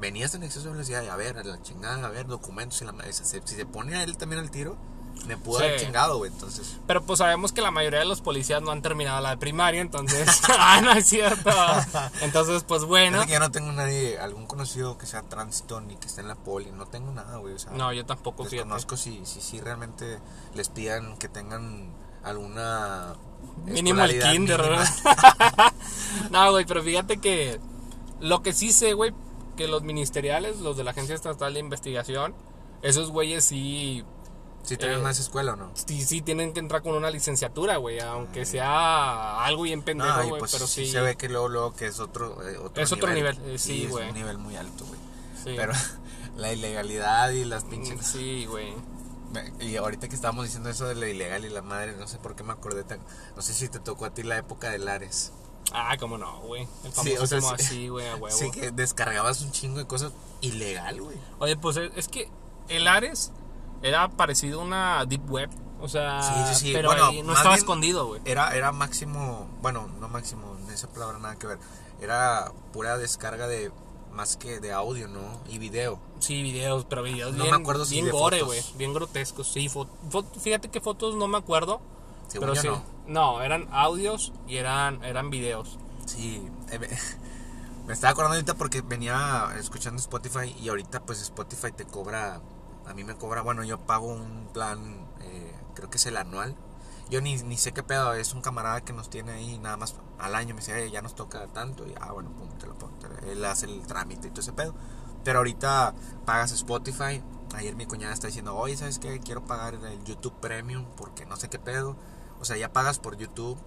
[0.00, 2.84] Venías en exceso de velocidad y a ver, a la chingada, a ver, documentos y
[2.84, 3.12] la madre.
[3.12, 4.76] Si se, pone a él también al tiro,
[5.26, 5.64] me pudo Sí.
[5.64, 6.30] haber chingado, güey.
[6.30, 9.38] Entonces, Pero pues sabemos que la mayoría de los policías no han terminado la de
[9.38, 10.40] primaria, entonces.
[10.58, 11.50] ah, no es cierto.
[12.20, 13.20] Entonces, pues bueno.
[13.22, 16.28] es que yo no tengo nadie, algún conocido que sea tránsito ni que esté en
[16.28, 16.70] la poli.
[16.70, 17.54] No tengo nada, güey.
[17.54, 18.58] O sea, No, yo tampoco, fíjate.
[18.58, 20.20] Desconozco si, si, si realmente
[20.54, 21.92] les pidan que tengan
[22.22, 23.14] alguna
[23.66, 24.78] Mínimo el kinder, mínima.
[24.78, 25.72] ¿verdad?
[26.30, 27.60] no, güey, pero fíjate que
[28.20, 29.12] lo que sí sé, güey,
[29.56, 32.34] que los ministeriales, los de la Agencia Estatal de Investigación,
[32.82, 34.04] esos güeyes sí,
[34.62, 35.70] Si tienen Eh, más escuela o no.
[35.74, 40.28] sí, sí tienen que entrar con una licenciatura, güey, aunque sea algo bien pendejo, No,
[40.28, 40.86] güey, pues pero sí.
[40.86, 43.84] se ve que luego, luego que es otro, eh, otro Es otro nivel, eh, sí,
[43.84, 44.08] es güey.
[44.08, 45.00] un nivel muy alto, güey.
[45.44, 45.54] sí.
[45.56, 45.72] Pero
[46.36, 48.06] la ilegalidad y las Mm, pinches...
[48.06, 48.74] Sí, güey.
[49.60, 52.34] Y ahorita que estábamos diciendo eso de lo ilegal y la madre, no sé por
[52.36, 52.98] qué me acordé tan...
[53.36, 55.32] No sé si te tocó a ti la época de Lares.
[55.72, 56.66] Ah, cómo no, güey.
[56.84, 57.64] El Sí, o sea, famosísimo sí.
[57.64, 58.36] así, güey, a huevo.
[58.36, 61.16] Sí, que descargabas un chingo de cosas ilegal, güey.
[61.38, 62.30] Oye, pues es es que
[62.68, 63.32] el Ares
[63.82, 65.50] era parecido a una Deep Web.
[65.80, 66.72] O sea, Sí, sí, sí.
[66.72, 68.20] pero Bueno, ahí no estaba escondido, güey.
[68.24, 71.58] Era, era máximo, bueno, no máximo, en esa palabra nada que ver.
[72.00, 73.70] Era pura descarga de
[74.12, 75.20] más que de audio, ¿no?
[75.48, 76.00] Y video.
[76.18, 78.60] Sí, videos, pero videos No me bien, acuerdo si bien gore, güey.
[78.76, 79.46] Bien grotescos.
[79.46, 79.70] Sí,
[80.40, 81.80] fíjate que fotos no me acuerdo.
[82.28, 82.68] Según pero sí.
[82.68, 82.82] no.
[83.06, 85.78] No, eran audios y eran, eran videos.
[86.06, 86.78] Sí, eh,
[87.86, 92.40] me- estaba acordando ahorita porque venía escuchando Spotify y ahorita pues Spotify te cobra,
[92.86, 96.54] a mí me cobra, bueno, yo pago un plan, eh, creo que es el anual.
[97.10, 99.94] Yo ni, ni sé qué pedo, es un camarada que nos tiene ahí nada más
[100.18, 102.74] al año, me dice, "Eh, ya nos toca tanto y ah, bueno, pum, te lo
[102.76, 102.92] pongo.
[102.98, 104.74] te- Él hace el trámite y todo ese pedo.
[105.24, 105.94] Pero ahorita
[106.26, 107.22] pagas Spotify.
[107.54, 109.20] Ayer mi cuñada está diciendo, oye, ¿sabes qué?
[109.20, 111.96] Quiero pagar el YouTube Premium porque no sé qué pedo.
[112.40, 113.58] O sea, ya pagas por YouTube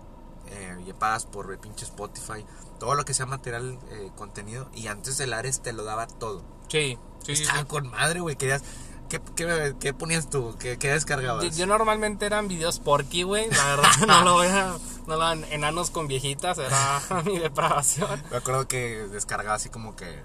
[0.47, 2.45] eh, y pagas por el pinche Spotify,
[2.79, 4.69] todo lo que sea material, eh, contenido.
[4.73, 6.43] Y antes el Ares te lo daba todo.
[6.67, 7.33] Sí, sí.
[7.33, 7.65] Estaba sí.
[7.65, 8.35] con madre, güey.
[8.35, 8.63] Querías.
[9.09, 10.55] ¿Qué, qué, qué ponías tú?
[10.57, 11.43] ¿Qué, qué descargabas?
[11.43, 13.49] Yo, yo normalmente eran videos porky, güey.
[13.51, 14.77] La verdad, no lo voy a.
[15.07, 18.23] No lo hagan enanos con viejitas, era mi depravación.
[18.31, 20.23] Me acuerdo que descargaba así como que.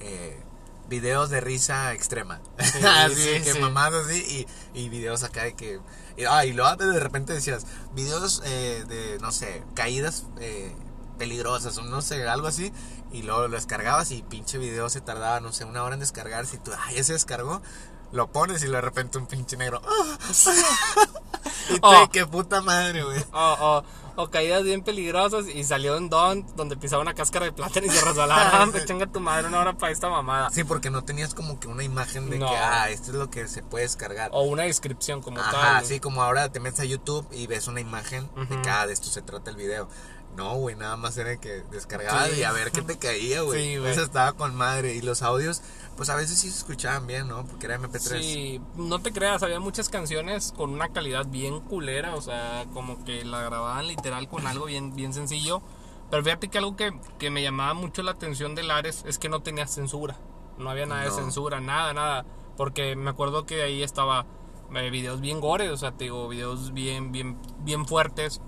[0.00, 0.38] Eh,
[0.88, 2.40] videos de risa extrema.
[2.58, 3.58] Sí, así sí, que sí.
[3.58, 4.46] mamadas así.
[4.74, 5.80] Y, y videos acá de que.
[6.16, 7.66] Y, ah, y luego de repente decías.
[7.94, 10.74] Videos eh, de, no sé, caídas eh,
[11.18, 12.72] peligrosas o no sé, algo así.
[13.12, 16.56] Y luego lo descargabas y pinche video se tardaba, no sé, una hora en descargarse.
[16.56, 17.62] Y tú, ah, ya se descargó.
[18.12, 19.82] Lo pones y de repente un pinche negro.
[19.84, 20.18] ¡ah!
[21.70, 22.08] y tú, Oh.
[22.12, 23.24] qué puta madre, güey.
[23.32, 23.82] O,
[24.16, 27.90] o, caídas bien peligrosas y salió un don donde pisaba una cáscara de plátano y
[27.90, 28.66] se resbalaba.
[28.72, 30.50] Me chinga tu madre una hora para esta mamada.
[30.50, 32.48] Sí, porque no tenías como que una imagen de No.
[32.48, 34.30] que, ah, esto es lo que se puede descargar.
[34.32, 35.84] O una descripción como Ajá, tal.
[35.86, 38.92] sí, como ahora te metes a YouTube y ves una imagen de que, ah, de
[38.92, 39.88] esto se trata el video.
[40.36, 42.40] No, güey, nada más era que descargaba Sí.
[42.40, 43.62] y a ver qué te caía, güey.
[43.74, 43.90] Sí, güey.
[43.92, 44.94] Eso estaba con madre.
[44.94, 45.62] Y los audios,
[45.96, 47.44] pues a veces sí se escuchaban bien, ¿no?
[47.46, 48.20] Porque era MP3.
[48.22, 53.02] Sí, no te creas, había muchas canciones con una calidad bien culera, o sea, como
[53.04, 55.62] que la grababan literal con algo bien, bien sencillo.
[56.10, 59.28] Pero fíjate que algo que, que me llamaba mucho la atención de Lares es que
[59.28, 60.18] no tenía censura.
[60.58, 61.10] No había nada No.
[61.16, 62.24] de censura, nada, nada.
[62.56, 64.24] Porque me acuerdo que ahí estaba
[64.74, 68.40] eh, videos bien gore, o sea, te digo, videos bien, bien, bien fuertes.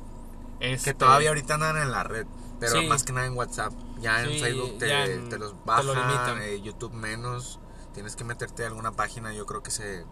[0.61, 2.27] Que todavía ahorita andan en la red.
[2.61, 2.87] Pero Sí.
[2.89, 3.73] más que nada en WhatsApp.
[4.01, 6.43] Ya en Sí, Facebook te, ya en- te los te bajan, lo limitan.
[6.43, 7.61] eh, YouTube menos.
[7.95, 10.05] Tienes que meterte a alguna página, yo creo que se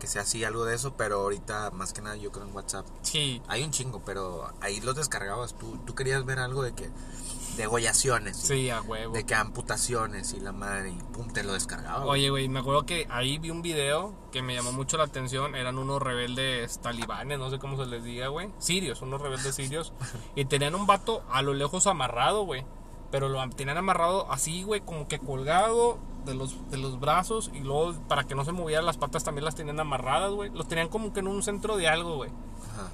[0.00, 2.84] que sea así algo de eso, pero ahorita más que nada yo creo en WhatsApp.
[3.02, 5.56] Sí, Hay un chingo, pero ahí los descargabas.
[5.56, 6.90] Tú, tú querías ver algo de que
[7.56, 9.12] degollaciones, sí, a huevo.
[9.14, 12.04] de que amputaciones y la madre y pum te lo descargaba.
[12.04, 15.54] Oye, güey, me acuerdo que ahí vi un video que me llamó mucho la atención.
[15.54, 18.50] Eran unos rebeldes talibanes, no sé cómo se les diga, güey.
[18.58, 19.92] Sirios, unos rebeldes sirios.
[20.34, 22.64] y tenían un vato a lo lejos amarrado, güey.
[23.10, 27.50] Pero lo tenían amarrado así, güey, como que colgado de los, de los brazos.
[27.54, 30.50] Y luego, para que no se movieran las patas, también las tenían amarradas, güey.
[30.50, 32.30] Los tenían como que en un centro de algo, güey.
[32.72, 32.90] Ajá.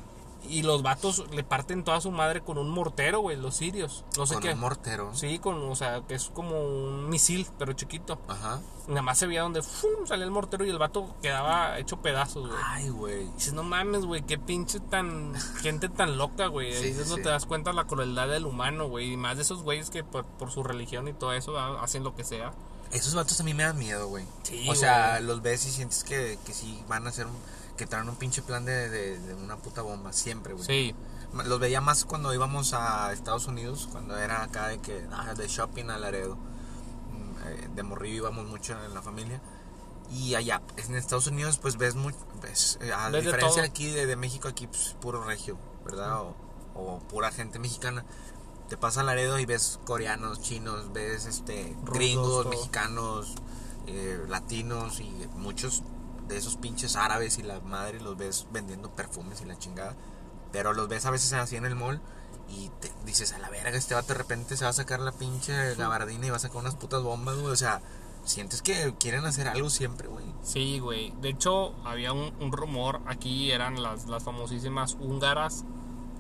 [0.48, 4.05] Y los vatos le parten toda su madre con un mortero, güey, los sirios.
[4.16, 4.53] No sé Con qué.
[4.55, 5.14] un mortero.
[5.14, 8.18] Sí, con, o sea, que es como un misil, pero chiquito.
[8.26, 8.61] Ajá.
[8.88, 10.07] Nada más se veía donde ¡fum!
[10.07, 12.61] salía el mortero y el vato quedaba hecho pedazos, güey.
[12.64, 13.26] Ay, güey.
[13.35, 15.35] Dices, no mames, güey, qué pinche tan.
[15.61, 16.72] gente tan loca, güey.
[16.74, 17.14] Sí, Ahí sí, sí.
[17.22, 19.12] te das cuenta la crueldad del humano, güey.
[19.12, 22.14] Y más de esos güeyes que por, por su religión y todo eso hacen lo
[22.16, 22.53] que sea.
[22.90, 24.24] Esos vatos a mí me dan miedo, güey.
[24.42, 27.37] Sí, o sea, los ves y sientes que, que sí van a hacer un,
[27.81, 30.66] que traen un pinche plan de, de, de una puta bomba, siempre, güey.
[30.66, 30.95] Sí,
[31.47, 35.49] Los veía más cuando íbamos a Estados Unidos, cuando era acá de que ah, de
[35.49, 36.37] shopping a Laredo.
[36.37, 39.40] Mm, eh, De morrillo íbamos mucho en la familia.
[40.12, 42.19] Y allá, en Estados Unidos, pues ves mucho.
[42.43, 43.71] Ves, eh, a Ves de diferencia todo.
[43.71, 46.21] aquí de, de México, aquí pues, puro regio, ¿verdad?
[46.21, 46.37] O,
[46.75, 48.05] o pura gente mexicana.
[48.69, 52.51] Te pasa a Laredo y ves coreanos, chinos, ves este Rusos, gringos, todo.
[52.51, 53.35] mexicanos,
[53.87, 55.83] eh, latinos y muchos
[56.35, 59.97] de esos pinches árabes y la madre los ves vendiendo perfumes y la chingada.
[60.53, 62.01] Pero los ves a veces así en el mall
[62.49, 65.12] y te dices, a la verga, este vato de repente se va a sacar la
[65.12, 67.53] pinche gabardina y va a sacar unas putas bombas, güey.
[67.53, 67.81] O sea,
[68.25, 70.25] sientes que quieren hacer algo siempre, güey.
[70.43, 71.12] sí, güey.
[71.21, 73.01] De hecho, había un, un rumor.
[73.07, 75.64] Aquí eran las, las famosísimas húngaras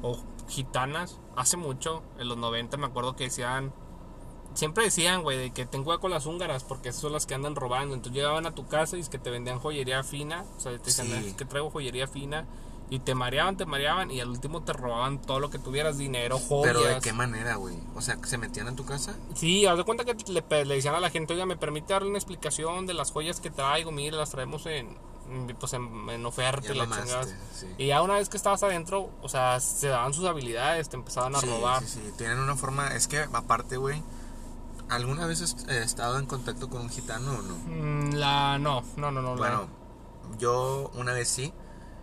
[0.02, 0.18] o
[0.48, 1.18] gitanas.
[1.36, 3.72] Hace mucho, en los 90, me acuerdo que decían.
[4.54, 7.54] Siempre decían, güey, de que cuidado con las húngaras porque esas son las que andan
[7.54, 7.94] robando.
[7.94, 10.44] Entonces llegaban a tu casa y es que te vendían joyería fina.
[10.56, 11.28] O sea, te decían, Sí.
[11.28, 12.46] "Es que traigo joyería fina.
[12.92, 16.40] Y te mareaban, te mareaban y al último te robaban todo lo que tuvieras, dinero,
[16.40, 16.74] joyas.
[16.76, 17.76] Pero de qué manera, güey.
[17.94, 19.14] O sea, se metían en tu casa.
[19.36, 22.18] Sí, haz de cuenta que le, decían a la gente, oiga, ¿me permite darle una
[22.18, 23.92] explicación de las joyas que traigo?
[23.92, 24.98] Mire, las traemos en,
[25.60, 27.66] pues en, en oferta la mamaste, sí.
[27.78, 31.36] Y ya una vez que estabas adentro, o sea, se daban sus habilidades, te empezaban
[31.36, 31.84] a Sí, robar.
[31.84, 32.12] sí, sí.
[32.18, 32.88] Tienen una forma.
[32.88, 34.02] Es que, aparte, güey.
[34.90, 37.54] ¿Alguna vez has eh, estado en contacto con un gitano o no?
[37.66, 39.30] Mm, La, no, no, no, no.
[39.34, 39.68] la- Bueno,
[40.38, 41.52] yo una vez sí.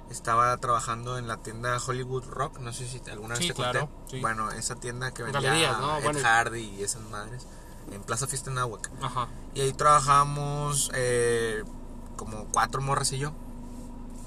[0.10, 2.60] Estaba trabajando en la tienda Hollywood Rock.
[2.60, 4.12] No sé si alguna vez Sí, te claro, conté.
[4.12, 4.22] sí.
[4.22, 5.98] Bueno, esa tienda que vendía Galerías, ¿no?
[5.98, 6.20] Ed Bueno.
[6.24, 7.46] Hardy y esas madres.
[7.92, 8.90] En Plaza Fiesta en.
[9.02, 9.28] Ajá.
[9.54, 11.62] Y ahí trabajamos eh,
[12.16, 13.34] como cuatro morras y yo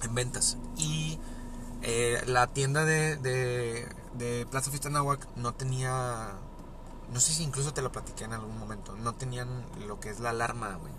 [0.02, 0.58] en ventas.
[0.76, 1.18] Y
[1.80, 6.32] eh, la tienda de, de, de Plaza Fiesta Nahuac no tenía.
[7.12, 8.94] No sé si incluso te lo platiqué en algún momento.
[8.96, 9.48] No tenían
[9.86, 10.92] lo que es la alarma, güey.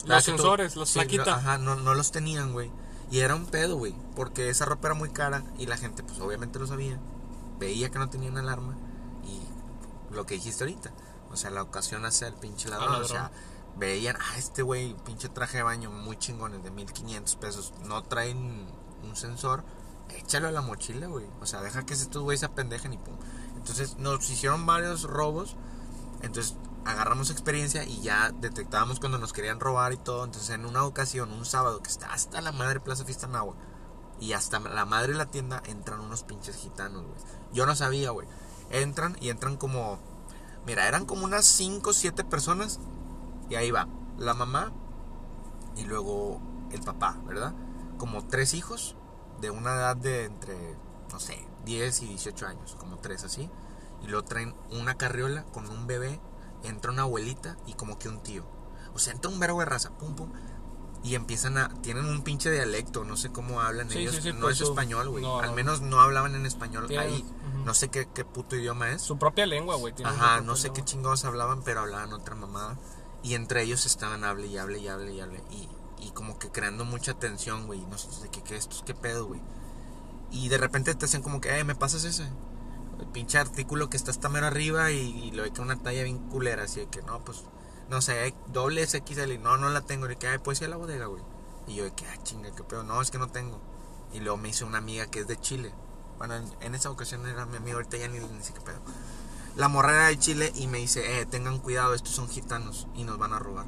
[0.00, 1.26] Los La sensores, los sí, plaquitas.
[1.26, 2.70] lo- ajá, no, no los tenían, güey.
[3.10, 3.94] Y era un pedo, güey.
[4.14, 6.98] Porque esa ropa era muy cara y la gente, pues obviamente lo sabía.
[7.58, 8.76] Veía que no tenían alarma.
[9.24, 10.92] Y lo que dijiste ahorita.
[11.32, 12.92] O sea, la ocasión hacia el pinche ladrón.
[12.92, 13.04] ladrón.
[13.04, 13.30] O sea,
[13.76, 17.72] veían, ah, este güey, pinche traje de baño muy chingones de 1500 pesos.
[17.84, 18.66] No traen
[19.02, 19.64] un sensor.
[20.16, 21.26] Échalo a la mochila, güey.
[21.40, 23.16] O sea, deja que estos güeyes se apendejen y pum.
[23.58, 25.56] Entonces nos hicieron varios robos.
[26.22, 30.24] Entonces agarramos experiencia y ya detectábamos cuando nos querían robar y todo.
[30.24, 33.54] Entonces en una ocasión, un sábado que está hasta la madre Plaza Fiesta Nahua
[34.20, 37.20] y hasta la madre de la tienda entran unos pinches gitanos, güey.
[37.52, 38.26] Yo no sabía, güey.
[38.70, 39.98] Entran y entran como...
[40.66, 42.80] Mira, eran como unas 5 o 7 personas.
[43.48, 43.88] Y ahí va.
[44.18, 44.72] La mamá
[45.76, 46.40] y luego
[46.72, 47.54] el papá, ¿verdad?
[47.96, 48.96] Como tres hijos
[49.40, 50.76] de una edad de entre,
[51.10, 52.76] no sé, 10 y 18 años.
[52.78, 53.50] Como tres así.
[54.02, 56.20] Y luego traen una carriola con un bebé.
[56.64, 58.44] Entra una abuelita y como que un tío.
[58.94, 59.90] O sea, entra un verbo de raza.
[59.98, 60.32] Pum, pum
[61.04, 64.32] y empiezan a tienen un pinche dialecto no sé cómo hablan Sí, ellos sí, sí,
[64.32, 65.54] no pues es su- español güey no, al no.
[65.54, 67.24] menos no hablaban en español Tienen- ahí
[67.64, 69.94] no sé qué, qué puto idioma es Su propia lengua, güey.
[70.02, 72.76] ajá no sé qué chingados hablaban pero hablaban otra mamada
[73.22, 75.68] y entre ellos estaban hable y hable y hable y hable y,
[76.04, 79.26] y como que creando mucha tensión güey no sé de qué, qué estos qué pedo
[79.26, 79.40] güey
[80.30, 82.28] y de repente te hacen como que eh me pasas ese
[83.00, 86.18] el pinche artículo que está hasta mero arriba y, lo ve que una talla bien
[86.18, 87.44] culera así de que no pues
[87.88, 90.76] no sé doble XL no no la tengo y que ay pues sí a la
[90.76, 91.22] bodega güey
[91.68, 92.82] y yo de que, ah, chinga, qué pedo.
[92.82, 93.60] No, es que no tengo.
[94.12, 95.72] Y luego me hice una amiga que es de Chile.
[96.16, 98.80] Bueno, en, esa ocasión era mi amiga, ahorita ya ni, ni sé qué pedo.
[99.54, 103.04] La morra era de Chile y me dice, eh, tengan cuidado, estos son gitanos y
[103.04, 103.66] nos van a robar.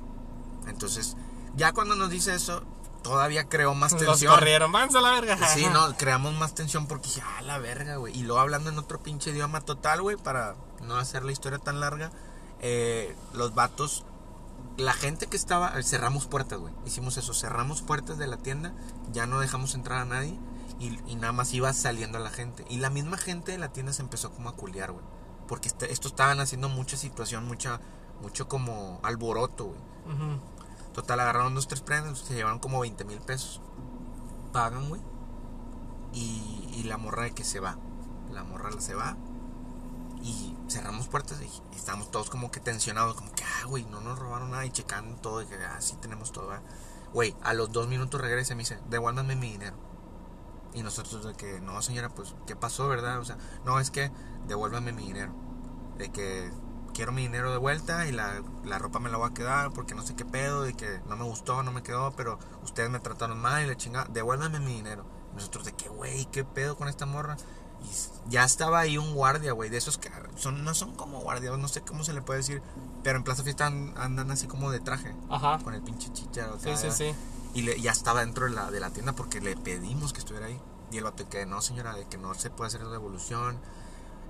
[0.66, 1.16] Entonces,
[1.56, 2.62] ya cuando nos dice eso,
[3.02, 4.34] todavía creó más Los tensión.
[4.34, 5.36] corrieron, a la verga.
[5.48, 8.16] Sí, no, creamos más tensión porque dije, ah, la verga, güey.
[8.16, 11.80] Y luego hablando en otro pinche idioma total, güey, para no hacer la historia tan
[11.80, 12.10] larga,
[12.60, 14.04] eh, los vatos,
[14.76, 16.72] la gente que estaba, eh, cerramos puertas, güey.
[16.86, 18.72] Hicimos eso, cerramos puertas de la tienda,
[19.12, 20.38] ya no dejamos entrar a nadie
[20.78, 22.64] y, y nada más iba saliendo la gente.
[22.70, 25.04] Y la misma gente de la tienda se empezó como a culiar, güey.
[25.48, 27.80] Porque este- esto estaban haciendo mucha situación, mucha,
[28.22, 29.80] mucho como alboroto, güey.
[30.14, 30.40] Ujú.
[31.00, 33.62] Total, agarraron dos, tres prendas, se llevaron como 20 mil pesos.
[34.52, 35.00] Pagan, güey.
[36.12, 37.78] Y, y la morra de que se va.
[38.30, 39.16] La morra se va.
[40.22, 43.14] Y cerramos puertas y estamos todos como que tensionados.
[43.14, 44.66] Como que, ah, güey, no nos robaron nada.
[44.66, 45.40] Y checando todo.
[45.40, 46.48] Y que, ah, tenemos todo.
[46.48, 46.64] ¿verdad?".
[47.14, 49.78] Güey, a los dos minutos regresa y me dice, devuélvanme mi dinero.
[50.74, 53.20] Y nosotros de que, no, señora, pues, ¿qué pasó, verdad?
[53.20, 54.12] O sea, no, es que
[54.46, 55.32] devuélvanme mi dinero.
[55.96, 56.52] De que
[56.94, 59.94] quiero mi dinero de vuelta y la, la ropa me la voy a quedar porque
[59.94, 63.00] no sé qué pedo y que no me gustó, no me quedó, pero ustedes me
[63.00, 65.04] trataron mal y la chingada, devuélvanme mi dinero.
[65.32, 67.36] Y nosotros de que, güey, ¿qué pedo con esta morra?
[67.82, 71.56] Y ya estaba ahí un guardia, güey, de esos que son, no son como guardias,
[71.58, 72.62] no sé cómo se le puede decir,
[73.02, 75.58] pero en Plaza Fiesta an- andan así como de traje, Ajá.
[75.64, 76.50] con el pinche chicha.
[76.62, 77.14] Sí, sí, sí.
[77.54, 80.46] Y le- ya estaba dentro de la, de la tienda porque le pedimos que estuviera
[80.46, 80.60] ahí.
[80.92, 83.58] Y el vato que no, señora, de que no se puede hacer devolución.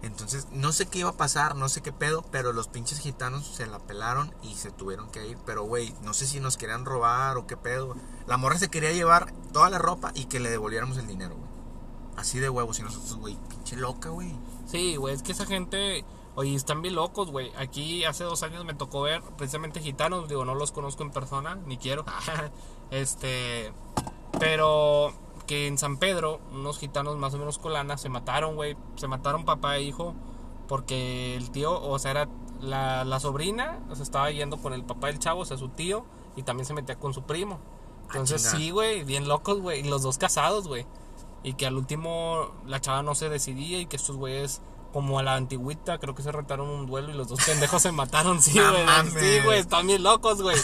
[0.03, 3.47] Entonces, no sé qué iba a pasar, no sé qué pedo, pero los pinches gitanos
[3.47, 5.39] se la pelaron y se tuvieron que ir.
[5.45, 7.95] Pero, güey, no sé si nos querían robar o qué pedo.
[8.27, 11.51] La morra se quería llevar toda la ropa y que le devolviéramos el dinero, güey.
[12.17, 12.79] Así de huevos.
[12.79, 14.35] Y nosotros, güey, pinche loca, güey.
[14.67, 17.53] Sí, güey, es que esa gente, oye, están bien locos, güey.
[17.57, 21.57] Aquí hace dos años me tocó ver precisamente gitanos, digo, no los conozco en persona,
[21.67, 22.07] ni quiero.
[22.91, 23.73] este,
[24.39, 25.13] pero
[25.51, 28.77] que en San Pedro, unos gitanos más o menos colanas se mataron, güey.
[28.95, 30.15] Se mataron papá e hijo
[30.69, 32.29] porque el tío, o sea, era
[32.61, 36.05] la, la sobrina, se estaba yendo con el papá del chavo, o sea, su tío,
[36.37, 37.59] y también se metía con su primo.
[38.03, 39.81] Entonces, sí, güey, bien locos, güey.
[39.81, 40.87] Y los dos casados, güey.
[41.43, 45.23] Y que al último la chava no se decidía y que estos güeyes, como a
[45.23, 48.53] la antigüita, creo que se retaron un duelo y los dos pendejos se mataron, sí,
[48.59, 49.11] güey.
[49.11, 50.57] sí, güey, están bien locos, güey.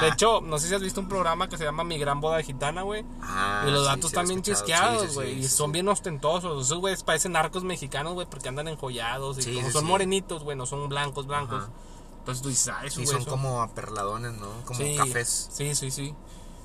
[0.00, 2.42] De hecho, no sé si has visto un programa que se llama Mi Gran Boda
[2.42, 3.04] Gitana, güey.
[3.20, 4.40] Ah, y los datos sí, escuchado.
[4.42, 5.34] chisqueados, sí, güey.
[5.34, 6.66] sí, y son bien ostentosos.
[6.66, 9.44] Esos güeyes parecen narcos mexicanos, güey, porque andan enjollados.
[9.46, 11.64] Y como son morenitos, güey, no son blancos, blancos.
[11.64, 11.72] Ajá.
[12.20, 14.48] Entonces tú dices, ah, Sí, güeyes son como aperladones, ¿no?
[14.64, 15.48] Como cafés.
[15.50, 16.14] Sí, sí, sí.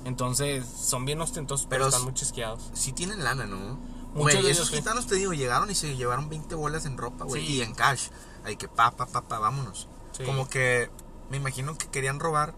[0.04, 2.70] Entonces, son bien ostentosos, pero, Pero están muy chisqueados.
[2.72, 3.76] Sí tienen lana, ¿no?
[4.14, 7.46] Muchos de esos gitanos, te digo, llegaron y se llevaron 20 bolas en ropa, güey.
[7.46, 7.56] Sí.
[7.56, 8.08] Y en cash.
[8.44, 9.88] Ahí que pa, pa, pa, pa, vámonos.
[10.12, 10.24] Sí.
[10.24, 10.90] Como que
[11.30, 12.54] me imagino que querían robar,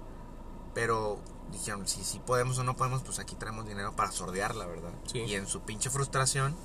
[0.74, 1.18] pero
[1.50, 4.92] dijeron, si sí podemos o no podemos, pues aquí traemos dinero para sordear, la verdad.
[5.10, 5.20] Sí.
[5.20, 6.56] Y en su pinche frustración,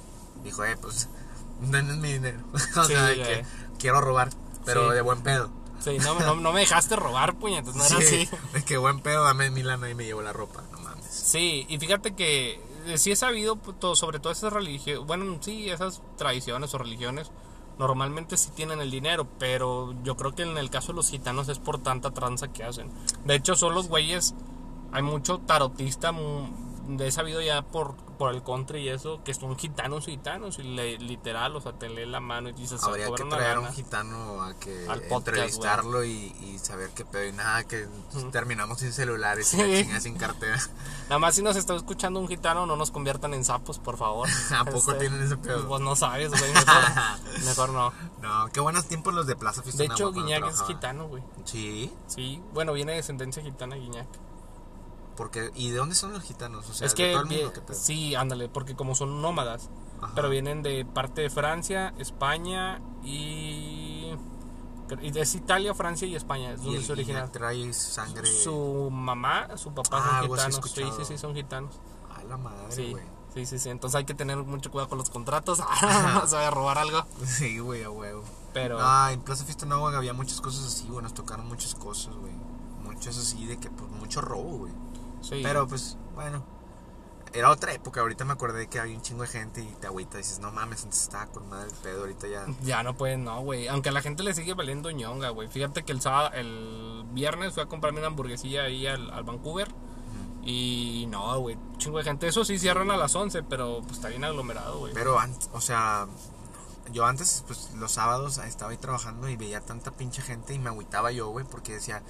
[0.43, 1.09] dijo, eh, pues,
[1.61, 2.39] denme mi dinero.
[2.75, 3.45] o sea, que
[3.79, 4.29] quiero robar,
[4.65, 5.49] pero de buen pedo.
[5.79, 8.29] Sí, no, no, no me dejaste robar, puñetas, no era Sí, así.
[8.53, 11.05] de que buen pedo, dame mi lana y me llevo la ropa, no mames.
[11.05, 12.61] Sí, y fíjate que
[12.95, 17.31] sí he sabido pues, sobre todo esas religiones, bueno, sí, esas tradiciones o religiones,
[17.77, 21.49] normalmente sí tienen el dinero, pero yo creo que en el caso de los gitanos
[21.49, 22.89] es por tanta tranza que hacen.
[23.25, 24.33] De hecho, son los güeyes,
[24.91, 26.47] hay mucho tarotista, mu-
[26.99, 30.97] he sabido ya por, por el country y eso, que son gitanos gitanos, y le-
[30.97, 33.65] literal, o sea, te lee la mano y dices, "Se Habría que traer a un
[33.65, 33.75] lana".
[33.75, 37.25] gitano a que Al podcast, entrevistarlo y, y saber qué pedo.
[37.25, 37.87] Y nada, que
[38.31, 39.57] terminamos sin celulares, Sí.
[39.83, 40.57] sin la sin cartera.
[41.09, 44.27] Nada más si nos está escuchando un gitano, no nos conviertan en sapos, por favor.
[44.57, 45.67] ¿A poco Este, tienen ese pedo?
[45.67, 46.51] Pues no sabes, güey.
[46.53, 46.83] Mejor,
[47.45, 47.93] mejor no.
[48.21, 51.23] No, qué buenos tiempos los de Plaza Fiesta De hecho, Guiñac es gitano, güey.
[51.43, 54.07] Sí, Sí, bueno, viene de descendencia gitana Guiñac.
[55.15, 56.69] Porque ¿y de dónde son los gitanos?
[56.69, 57.77] O sea, es de que, todo el mundo, vie- ¿qué pedo?
[57.77, 59.69] sí, ándale, porque como son nómadas,
[60.01, 60.11] Ajá.
[60.15, 64.13] pero vienen de parte de Francia, España y...
[65.15, 67.31] Es Italia, Francia y España, es donde se origina.
[67.31, 70.29] Trae sangre Su mamá, su papá Ah, son
[70.61, 70.71] gitanos.
[70.71, 71.73] Sí, sí, sí, son gitanos.
[72.15, 73.03] a la madre, Sí, güey.
[73.33, 73.69] sí, sí, sí.
[73.69, 75.57] Entonces hay que tener mucho cuidado con los contratos.
[75.57, 75.85] se
[76.35, 77.03] vaya a robar algo.
[77.25, 78.23] Sí, güey, a huevo.
[78.53, 82.13] Pero Ah, en Plaza Fiesta Nueva había muchas cosas así, güey, nos tocaron muchas cosas,
[82.15, 82.33] güey.
[82.83, 84.73] Muchas así de que, pues, mucho robo, güey.
[85.29, 85.41] Sí.
[85.43, 86.43] Pero, pues, bueno.
[87.33, 90.15] Era otra época, ahorita me acordé que había un chingo de gente y te agüita
[90.15, 92.45] y dices, no mames, antes estaba con madre el pedo, ahorita ya...
[92.63, 93.67] Ya no pueden, no, güey.
[93.67, 95.49] Aunque a la gente le sigue valiendo ñonga, güey.
[95.49, 99.67] Fíjate que el sábado, el viernes fui a comprarme una hamburguesilla ahí al, al Vancouver.
[100.45, 101.57] Y no, güey.
[101.77, 102.27] Chingo de gente.
[102.27, 104.93] Eso sí cierran a las 11, pero pues está bien aglomerado, güey.
[104.93, 106.07] Pero, antes, o sea,
[106.93, 110.69] yo antes, pues, los sábados estaba ahí trabajando y veía tanta pinche gente y me
[110.69, 112.03] agüitaba yo, güey, porque decía,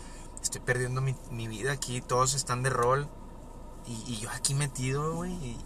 [0.45, 3.07] estoy perdiendo mi, mi vida aquí, todos están de rol
[3.87, 5.57] y, y yo aquí metido, güey, y, y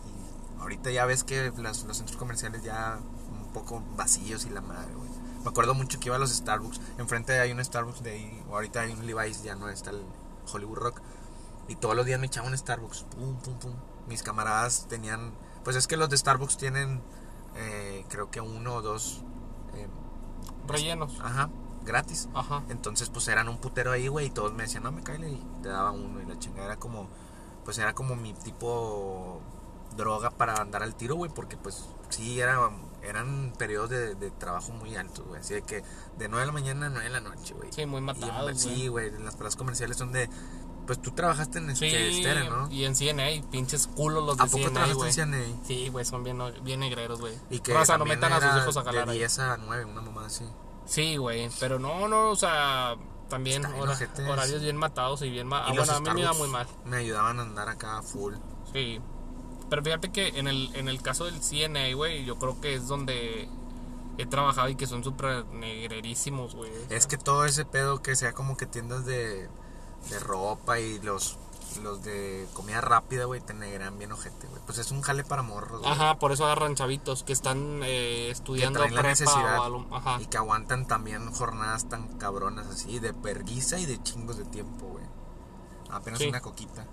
[0.61, 4.93] ahorita ya ves que las- los centros comerciales ya un poco vacíos y la madre,
[4.95, 5.09] güey.
[5.43, 8.55] Me acuerdo mucho que iba a los Starbucks, enfrente hay un Starbucks de ahí, o
[8.55, 10.01] ahorita hay un Levi's, ya no está el
[10.51, 11.01] Hollywood Rock,
[11.67, 13.73] y todos los días me echaba un Starbucks, pum, pum, pum.
[14.07, 17.01] Mis camaradas tenían, pues es que los de Starbucks tienen,
[17.55, 19.21] eh, creo que uno o dos,
[19.75, 19.87] eh,
[20.67, 21.19] Rellenos.
[21.21, 21.49] ajá,
[21.89, 22.29] gratis.
[22.33, 22.63] Ajá.
[22.69, 25.43] Entonces, pues eran un putero ahí, güey, y todos me decían, no, me cae y
[25.61, 26.21] te daba uno.
[26.21, 27.09] Y la chingada era como,
[27.65, 29.41] pues era como mi tipo
[29.97, 32.69] droga para andar al tiro, güey, porque pues sí, era,
[33.03, 35.41] eran periodos de, de trabajo muy altos, güey.
[35.41, 35.83] Así de que
[36.17, 37.71] de 9 de la mañana a 9 de la noche, güey.
[37.71, 40.29] Sí, muy Y, matados, Sí, güey, las plazas comerciales son de,
[40.85, 42.71] pues tú trabajaste en Sí, este, Esteren, ¿no?
[42.71, 45.65] y en CNA, pinches culos los de ¿A poco CNA, trabajaste en CNA?
[45.65, 47.33] Sí, güey, son bien, bien negreros, güey.
[47.49, 49.17] Y que Raza, no metan a sus hijos a jalar de ahí.
[49.19, 50.45] 10 a 9, una mamá así.
[50.89, 52.95] Sí, güey, pero no, no, o sea,
[53.29, 53.97] también hora-
[54.27, 55.63] horarios bien matados y bien mal.
[55.67, 56.67] Y Ah, bueno, a mí me iba muy mal.
[56.85, 58.33] Me ayudaban a andar acá full.
[58.73, 58.99] Sí.
[59.69, 62.87] Pero fíjate que en el, en el caso del CNA, güey, yo creo que es
[62.87, 63.47] donde
[64.17, 66.71] he trabajado y que son súper negrerísimos, güey.
[66.89, 69.47] Es que todo ese pedo que sea como que tiendas de,
[70.09, 71.37] de ropa y los,
[71.77, 74.61] los de comida rápida, güey, te negran bien ojete, güey.
[74.65, 75.91] Pues es un jale para morros, güey.
[75.91, 77.87] Ajá, por eso agarran chavitos que están eh,
[78.27, 79.87] Que estudiando traen la prepa necesidad o algo.
[79.91, 80.19] Ajá.
[80.21, 84.85] y que aguantan también jornadas tan cabronas así, de perguisa y de chingos de tiempo,
[84.87, 85.05] güey.
[85.91, 86.27] Apenas Sí.
[86.27, 86.85] una coquita.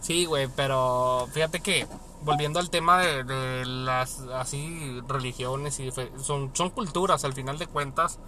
[0.00, 1.86] Sí, güey, pero fíjate que
[2.22, 5.90] volviendo al tema de, de las así religiones y
[6.20, 8.18] son, son culturas al final de cuentas,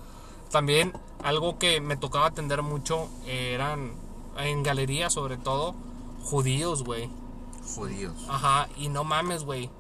[0.51, 3.93] también algo que me tocaba atender mucho eran
[4.37, 5.75] en galerías sobre todo
[6.25, 7.09] judíos, güey.
[7.77, 8.15] Judíos.
[8.29, 9.71] Ajá, y no mames, güey.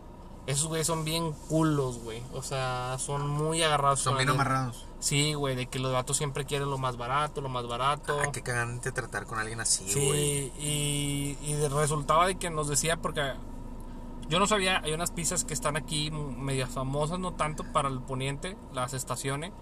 [0.46, 2.22] Esos güey son bien culos, güey.
[2.34, 4.00] O sea, son muy agarrados.
[4.00, 4.86] Son bien amarrados.
[5.00, 8.18] Sí, güey, de que los vatos siempre quieren lo más barato, lo más barato.
[8.20, 10.52] Hay que cagante tratar con alguien así, Sí, güey.
[10.58, 13.34] y, y de- resultaba de que nos decía, porque
[14.28, 18.00] yo no sabía, hay unas pizzas que están aquí medias famosas, no tanto para el
[18.00, 19.52] poniente, las estaciones.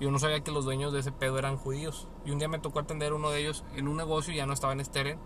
[0.00, 2.08] Yo no sabía que los dueños de ese pedo eran judíos.
[2.26, 4.52] Y un día me tocó atender uno de ellos en un negocio y ya no
[4.52, 5.18] estaba en Steren.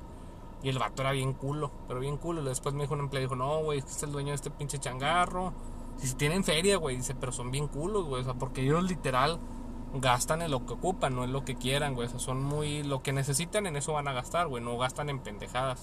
[0.62, 2.42] Y el vato era bien culo, pero bien culo.
[2.42, 4.50] Y después me dijo un empleado, dijo, no, güey, este es el dueño de este
[4.50, 5.52] pinche changarro.
[5.98, 8.22] Si tienen feria, güey, dice, pero son bien culos, güey.
[8.22, 9.38] O sea, porque ellos literal
[9.94, 12.08] gastan en lo que ocupan, no en lo que quieran, güey.
[12.08, 12.82] O sea, son muy...
[12.82, 14.62] Lo que necesitan en eso van a gastar, güey.
[14.62, 15.80] No gastan en pendejadas.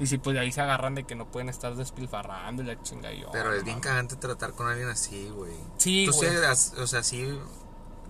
[0.00, 2.80] Y si pues de ahí se agarran de que no pueden estar despilfarrando y la
[2.82, 3.30] chinga yo.
[3.32, 5.54] Pero es bien cagante tratar con alguien así, güey.
[5.76, 6.38] Sí, Tú sí, güey.
[6.82, 7.36] o sea, sí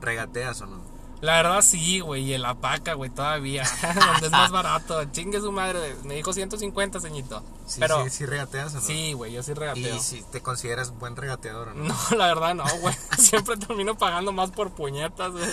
[0.00, 0.97] regateas o no.
[1.20, 2.22] La verdad sí, güey.
[2.24, 3.64] Y el apaca, güey, todavía.
[4.12, 5.04] Donde es más barato.
[5.06, 5.96] Chingue su madre.
[6.04, 7.42] Me dijo 150, ceñito.
[7.66, 8.80] Sí, Pero sí, sí regateas o no.
[8.82, 9.96] sí, güey, yo sí regateo.
[9.96, 11.84] Y si te consideras buen regateador o no.
[11.84, 12.94] No, la verdad no, güey.
[13.18, 15.44] Siempre termino pagando más por puñetas, güey.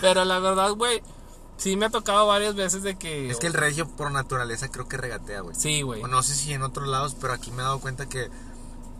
[0.00, 1.02] Pero la verdad, güey,
[1.56, 3.30] sí me ha tocado varias veces de que...
[3.30, 5.54] Es que el regio por naturaleza creo que regatea, güey.
[5.54, 6.02] Sí, güey.
[6.02, 8.30] O no sé si en otros lados, pero aquí me he dado cuenta que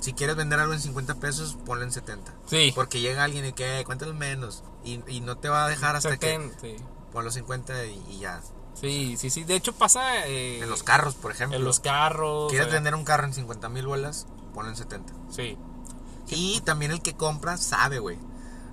[0.00, 2.32] si quieres vender algo en 50 pesos, ponlo en 70.
[2.46, 2.72] Sí.
[2.74, 4.62] Porque llega alguien y que, cuéntalo menos.
[4.86, 6.84] Y, y no te va a dejar hasta Seten- que sí.
[7.12, 8.40] ponlo 50 y, y ya.
[8.74, 9.44] sí, sí, sí.
[9.44, 10.26] De hecho pasa...
[10.26, 11.58] eh, En los carros, por ejemplo.
[11.58, 12.50] En los carros.
[12.50, 15.12] Quieres eh, vender un carro en 50 mil bolas, ponlo en 70.
[15.30, 15.58] Sí.
[16.28, 18.18] Y también el que compra sabe, güey.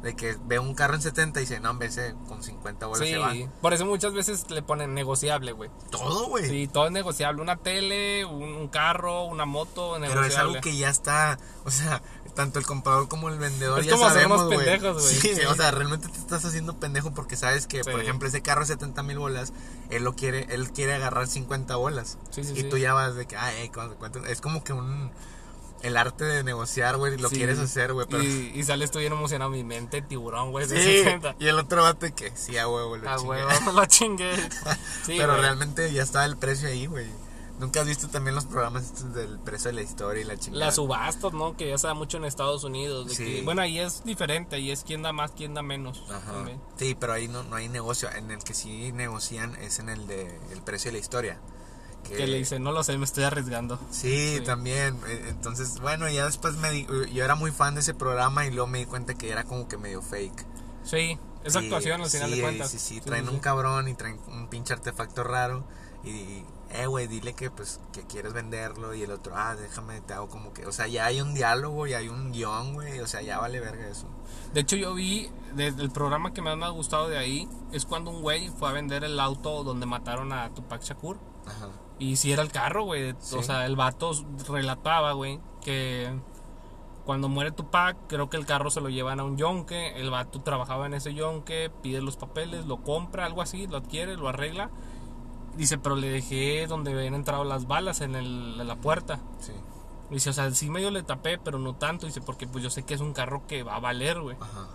[0.01, 3.07] De que ve un carro en 70 y dice, no, hombre, ese con 50 bolas
[3.07, 3.31] se va.
[3.31, 3.47] Sí.
[3.61, 5.69] Por eso muchas veces le ponen negociable, güey.
[5.91, 6.49] Todo, güey.
[6.49, 7.41] Sí, todo es negociable.
[7.41, 10.13] Una tele, un, un carro, una moto, negociable.
[10.13, 12.01] Pero es algo que ya está, o sea,
[12.35, 14.57] tanto el comprador como el vendedor Es ya como sabemos, güey.
[14.59, 15.15] pendejos, güey.
[15.15, 15.41] Sí, Sí.
[15.45, 18.67] o sea, realmente te estás haciendo pendejo porque sabes que, por ejemplo, ese carro de
[18.67, 19.53] 70 mil bolas,
[19.89, 22.17] él lo quiere, él quiere agarrar 50 bolas.
[22.31, 24.25] Sí, y tú ya vas de que, ay, ¿cuánto- cuánto?
[24.25, 25.11] es como que un,
[25.83, 27.35] el arte de negociar, güey, lo Sí.
[27.35, 28.23] quieres hacer, güey, pero...
[28.23, 30.65] Y, y sales tú bien emocionado, mi mente, tiburón, güey.
[30.67, 31.35] Sí, 60.
[31.39, 33.43] y el otro vato que, sí, a huevo, lo chingué.
[33.43, 34.33] güey, me lo chingué.
[35.05, 37.07] Sí, pero realmente ya está el precio ahí, güey.
[37.59, 40.65] Nunca has visto también los programas estos del precio de la historia y la chingada.
[40.65, 41.55] Las subastas, ¿no?
[41.55, 43.07] Que ya se da mucho en Estados Unidos.
[43.07, 43.23] de Sí.
[43.25, 44.55] que- bueno, ahí es diferente.
[44.55, 46.03] Ahí es quién da más, quién da menos.
[46.09, 46.31] Ajá.
[46.33, 46.59] también.
[46.77, 48.09] Sí, pero ahí no, no hay negocio.
[48.11, 51.39] En el que sí negocian es en el de el precio de la historia.
[52.03, 53.79] Que le dice, no lo sé, me estoy arriesgando.
[53.91, 54.43] Sí, Sí.
[54.43, 54.99] también.
[55.07, 58.51] Eh, Entonces, bueno, ya después me di- yo era muy fan de ese programa y
[58.51, 60.45] luego me di cuenta que era como que medio fake.
[60.83, 62.71] Sí, es Sí, actuación al final de cuentas.
[62.71, 65.63] Sí, sí, traen un cabrón y traen un pinche artefacto raro
[66.03, 66.43] y,
[66.73, 70.27] eh, güey, dile que pues que quieres venderlo y el otro, ah, déjame, te hago
[70.27, 73.21] como que, o sea, ya hay un diálogo y hay un guion, güey, o sea,
[73.21, 74.07] ya vale verga eso.
[74.53, 77.85] De hecho, yo vi, desde el programa que más me ha gustado de ahí, es
[77.85, 81.17] cuando un güey fue a vender el auto donde mataron a Tupac Shakur.
[81.45, 81.69] Ajá.
[81.99, 83.15] Y si era el carro, güey.
[83.19, 83.35] Sí.
[83.37, 84.11] O sea, el vato
[84.49, 86.11] relataba, güey, que
[87.05, 89.99] cuando muere Tupac, creo que el carro se lo llevan a un yonque.
[89.99, 94.15] El vato trabajaba en ese yonque, pide los papeles, lo compra, algo así, lo adquiere,
[94.15, 94.69] lo arregla.
[95.55, 99.19] Dice, pero le dejé donde habían entrado las balas en, el, en la puerta.
[99.39, 99.51] Sí.
[100.09, 102.05] Dice, o sea, sí medio le tapé, pero no tanto.
[102.05, 104.35] Dice, porque pues yo sé que es un carro que va a valer, güey.
[104.39, 104.67] Ajá.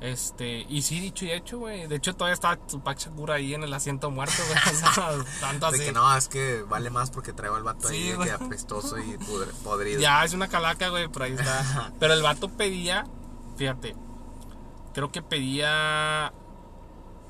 [0.00, 1.86] Este, y sí, dicho y hecho, güey.
[1.88, 4.58] De hecho, todavía estaba Tupac Shakur ahí en el asiento muerto, güey.
[4.90, 5.10] O sea,
[5.40, 5.86] tanto De así.
[5.86, 8.28] que no, es que vale más porque traigo al vato Sí, ahí de güey.
[8.28, 10.00] que apestoso y pudre- podrido.
[10.00, 11.92] Ya, es una calaca, güey, pero ahí está.
[11.98, 13.06] Pero el vato pedía,
[13.56, 13.96] fíjate,
[14.94, 16.32] creo que pedía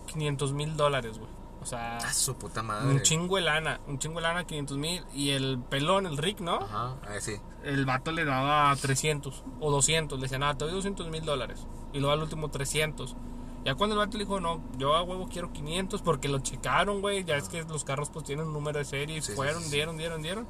[0.08, 1.30] 500 mil dólares, güey.
[1.68, 2.88] Sea, Ah, su puta madre.
[2.88, 5.04] un chingo de lana, un chingo de lana, 500 mil.
[5.14, 6.56] Y el pelón, el Rick, ¿no?
[6.56, 7.34] Ajá, ah, sí.
[7.62, 10.18] El vato le daba 300 o 200.
[10.18, 11.66] Le decía, nada, te doy 200 mil dólares.
[11.92, 13.16] Y luego al último 300.
[13.64, 17.00] Ya cuando el vato le dijo, no, yo a huevo quiero 500 porque lo checaron,
[17.02, 17.24] güey.
[17.24, 19.68] Ya es que los carros pues tienen un número de serie y Sí, fueron, sí,
[19.68, 19.74] sí.
[19.74, 20.46] dieron, dieron, dieron.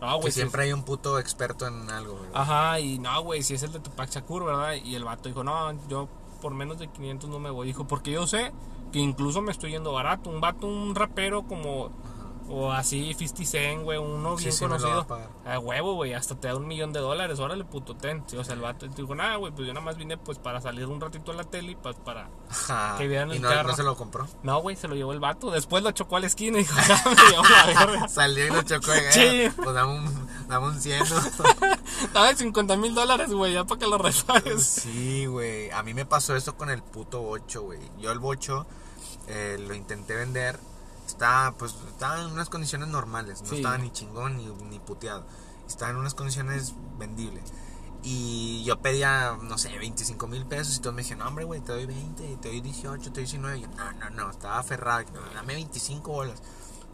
[0.00, 2.30] No, Que güey, siempre hay un puto experto en algo, güey.
[2.34, 4.74] Ajá, y no, güey, si es el de Tupac Shakur, ¿verdad?
[4.74, 6.08] Y el vato dijo, no, yo
[6.42, 7.66] por menos de 500 no me voy.
[7.68, 8.52] Dijo, porque yo sé
[8.92, 10.30] que incluso me estoy yendo barato.
[10.30, 11.90] Un vato, un rapero como,
[12.48, 15.06] o así, 50 Cent, güey, uno Sí, bien sí conocido.
[15.44, 17.38] a huevo, güey, hasta te da un millón de dólares.
[17.40, 18.24] Órale, puto, ten.
[18.26, 20.60] Sí, o sea, el vato dijo, nada, güey, pues yo nada más vine pues para
[20.60, 22.28] salir un ratito a la tele y pues para...
[22.50, 22.96] Ajá.
[22.98, 23.68] que vean y el no, carro.
[23.68, 24.26] no se lo compró.
[24.42, 25.50] No, güey, se lo llevó el vato.
[25.50, 26.74] Después lo chocó a la esquina y dijo,
[28.02, 28.08] me.
[28.08, 28.92] Salió y lo chocó.
[28.94, 29.20] y, Sí.
[29.20, 31.16] eh, Pues dame un, dame un 100, ¿no?
[32.14, 34.64] Dame 50 mil dólares, güey, ya para que lo repares.
[34.64, 35.70] Sí, güey.
[35.70, 37.80] A mí me pasó eso con el puto bocho, güey.
[37.98, 38.66] Yo el bocho
[39.26, 40.58] eh, lo intenté vender.
[41.08, 43.40] Está, pues, estaba en unas condiciones normales.
[43.42, 43.56] No Sí.
[43.56, 45.26] estaba ni chingón ni, ni puteado.
[45.66, 47.52] Estaba en unas condiciones vendibles.
[48.02, 50.76] Y yo pedía, no sé, 25 mil pesos.
[50.76, 53.24] Y todos me dijeron, no, hombre, güey, te doy 20, te doy 18, te doy
[53.24, 53.58] 19.
[53.58, 55.04] Y yo, no, no, no, estaba aferrado.
[55.34, 56.40] Dame 25 bolas.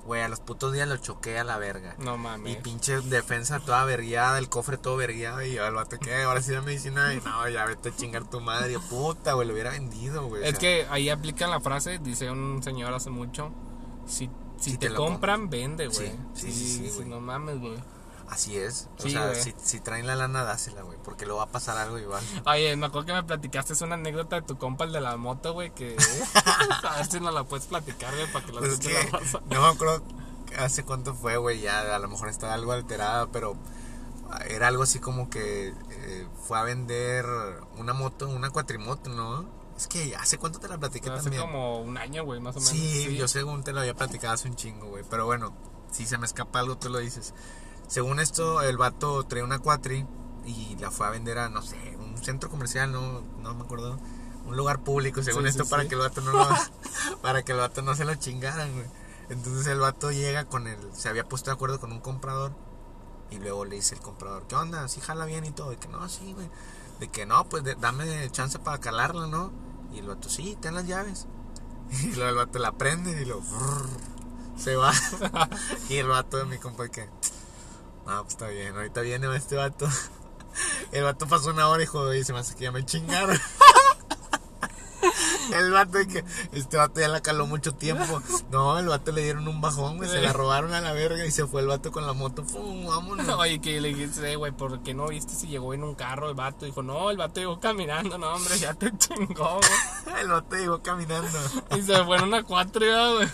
[0.07, 1.95] Güey, a los putos días lo choqué a la verga.
[1.99, 2.57] No Y mames.
[2.59, 5.43] pinche defensa toda vergueada, el cofre todo vergueado.
[5.43, 6.23] Y yo, el vato, ¿qué?
[6.23, 7.15] Ahora sí dame 19.
[7.17, 8.79] Y no, ya vete a chingar tu madre.
[8.91, 10.43] Puta, güey, lo hubiera vendido, güey.
[10.43, 13.51] o Es sea, que ahí aplican la frase, dice un señor hace mucho,
[14.07, 16.09] si, si, Si te, te compran, vende, güey.
[16.35, 17.79] Sí, sí, sí, sí, no mames, güey.
[18.29, 18.89] Así es.
[18.99, 20.99] O sea, si, si traen la lana, dásela, güey.
[21.05, 22.23] Porque luego va a pasar algo igual.
[22.47, 25.17] Oye, me acuerdo que me platicaste es una anécdota de tu compa, el de la
[25.17, 25.97] moto, güey, que...
[26.89, 29.19] a ver si nos la puedes platicar, güey, para que la Pues es que la
[29.19, 29.41] raza.
[29.51, 30.03] no me acuerdo
[30.59, 31.61] hace cuánto fue, güey.
[31.61, 33.57] Ya a lo mejor estaba algo alterada, pero
[34.49, 37.27] era algo así como que eh, fue a vender
[37.77, 39.45] una moto, una cuatrimoto, ¿no?
[39.77, 41.43] Es que hace cuánto te la platiqué Hace también.
[41.43, 42.71] como un año, güey, más o menos.
[42.73, 45.05] Sí, yo según te lo había platicado hace un chingo, güey.
[45.11, 45.53] Pero bueno,
[45.91, 47.35] si se me escapa algo, tú lo dices.
[47.89, 50.07] Según esto, el vato traía una cuatri
[50.47, 53.99] y la fue a vender a, no sé, un centro comercial, no, no me acuerdo.
[54.47, 56.47] Un lugar público, según Sí, esto, sí, para que el vato no lo,
[57.23, 58.87] para que el vato no se lo chingaran, güey.
[59.31, 62.53] Entonces el vato llega con el, se había puesto de acuerdo con un comprador
[63.31, 64.87] y luego le dice el comprador, ¿qué onda?
[64.89, 65.73] ¿Sí jala bien y todo?
[65.73, 66.49] Y que no, sí, güey.
[67.01, 69.53] De que no, pues de- dame chance para calarla, ¿no?
[69.93, 71.27] Y el vato, sí, ten las llaves.
[72.03, 73.43] Y luego el vato la prende y lo
[74.57, 74.93] se va.
[75.89, 77.09] y el vato de mi compa que,
[78.07, 79.89] no, pues está bien, ahorita viene este vato.
[80.93, 83.37] El vato pasó una hora y dijo, y se me hace que ya me chingaron.
[85.53, 88.23] El vato que este vato ya la caló mucho tiempo.
[88.51, 90.09] No, el vato le dieron un bajón, güey.
[90.09, 92.45] Se la robaron a la verga y se fue el vato con la moto.
[92.45, 92.87] ¡Pum!
[92.87, 93.29] Vámonos.
[93.39, 96.29] Oye, que le dijiste, "Eh, güey, ¿por qué no viste si llegó en un carro
[96.29, 96.65] el vato?
[96.67, 100.21] Dijo, no, el vato llegó caminando, no, hombre, ya te chingó, güey.
[100.21, 101.39] El vato llegó caminando.
[101.77, 102.85] Y se fue en una cuatro,
[103.17, 103.29] güey.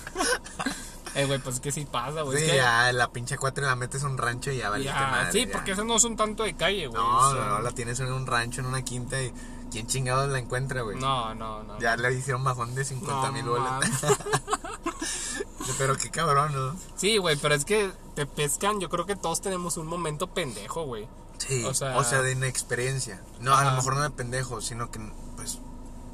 [1.14, 2.38] Eh, güey, pues es que sí pasa, güey.
[2.38, 4.92] Sí, es que- ya la pinche cuatro la metes a un rancho y ya valiste
[4.94, 5.52] ya, madre, sí, ya.
[5.52, 7.02] porque esos no son tanto de calle, güey.
[7.02, 9.32] No, son- no, la tienes en un rancho, en una quinta y
[9.70, 10.98] ¿quién chingados la encuentra, güey?
[10.98, 11.78] no, no, no.
[11.80, 13.80] Ya le hicieron bajón de 50 No, mil bolas.
[15.78, 16.76] Pero qué cabrón, ¿no?
[16.96, 18.80] Sí, güey, pero es que te pescan.
[18.80, 21.08] Yo creo que todos tenemos un momento pendejo, güey.
[21.38, 23.22] Sí, O o sea- sea, de inexperiencia.
[23.40, 25.00] No, a lo mejor no de pendejo, sino que,
[25.36, 25.58] pues,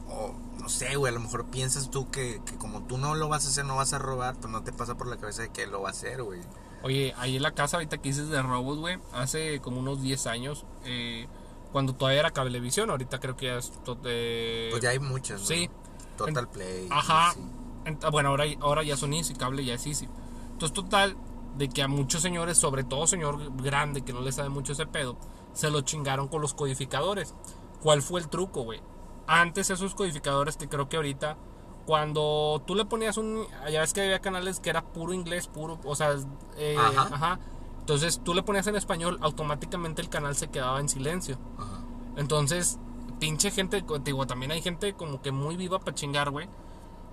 [0.08, 3.28] o no sé, güey, a lo mejor piensas tú que, que como tú no lo
[3.28, 5.48] vas a hacer, no vas a robar, pues no te pasa por la cabeza de
[5.50, 6.40] que lo va a hacer, güey.
[6.82, 10.26] Oye, ahí en la casa ahorita que dices de robos, güey, hace como unos 10
[10.28, 11.26] años, eh,
[11.76, 13.70] cuando todavía era cablevisión, ahorita creo que ya es...
[14.06, 15.46] eh, Pues ya hay muchas, ¿no?
[15.46, 15.68] sí.
[16.16, 16.88] Total Play.
[16.90, 17.32] Ajá.
[17.34, 17.40] sí.
[17.84, 20.08] Ent- ah, Bueno, ahora, ahora ya son Easy, cable ya es Easy.
[20.52, 21.18] Entonces, total,
[21.58, 24.86] de que a muchos señores, sobre todo señor grande que no le sabe mucho ese
[24.86, 25.18] pedo,
[25.52, 27.34] se lo chingaron con los codificadores.
[27.82, 28.80] ¿Cuál fue el truco, güey?
[29.26, 31.36] Antes esos codificadores que creo que ahorita,
[31.84, 33.44] cuando tú le ponías un...
[33.70, 35.78] Ya ves que había canales que era puro inglés, puro...
[35.84, 36.14] O sea,
[36.56, 37.08] eh, Ajá.
[37.12, 37.40] ajá.
[37.86, 41.38] Entonces tú le ponías en español, automáticamente el canal se quedaba en silencio.
[41.56, 41.84] Ajá.
[42.16, 42.80] Entonces,
[43.20, 46.48] pinche gente, te digo, también hay gente como que muy viva para chingar, güey.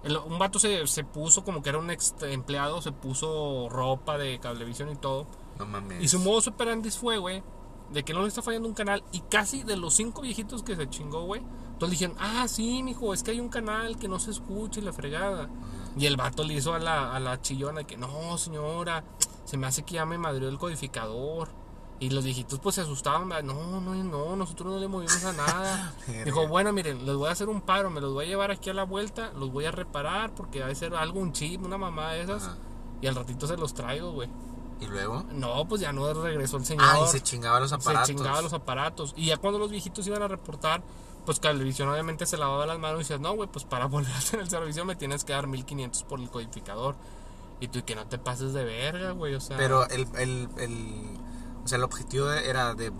[0.03, 4.17] El- un vato se, se puso como que era un ex empleado, se puso ropa
[4.17, 5.27] de cablevisión y todo.
[5.59, 6.01] No mames.
[6.01, 7.43] Y su modo operandis fue, güey,
[7.91, 9.03] de que no le está fallando un canal.
[9.11, 11.43] Y casi de los cinco viejitos que se chingó, güey,
[11.77, 14.83] todos dijeron, ah, sí, mijo, es que hay un canal que no se escucha y
[14.83, 15.49] la fregada.
[15.95, 19.03] Y el vato le hizo a la, a la chillona que, no, señora,
[19.45, 21.49] se me hace que ya me madrió el codificador.
[21.99, 25.93] Y los viejitos pues se asustaban, no, no, no, nosotros no le movimos a nada.
[26.25, 28.69] Dijo, bueno, miren, les voy a hacer un paro, me los voy a llevar aquí
[28.69, 31.77] a la vuelta, los voy a reparar porque va a ser algo, un chip, una
[31.77, 32.43] mamá de esas.
[32.43, 32.57] Ajá.
[33.03, 34.29] Y al ratito se los traigo, güey.
[34.79, 35.25] ¿Y luego?
[35.33, 36.85] No, pues ya no regresó el señor.
[36.89, 38.07] Ah, y se chingaba los aparatos.
[38.07, 39.13] Se chingaba los aparatos.
[39.17, 40.81] Y ya cuando los viejitos iban a reportar,
[41.25, 44.17] pues Cablevisión obviamente se lavaba las manos y decía, no, güey, pues para volver a
[44.17, 46.95] hacer el servicio me tienes que dar 1500 por el codificador.
[47.59, 49.57] Y tú, y que no te pases de verga, güey, o sea.
[49.57, 51.17] Pero el, el, el,
[51.63, 52.91] o sea, el objetivo era de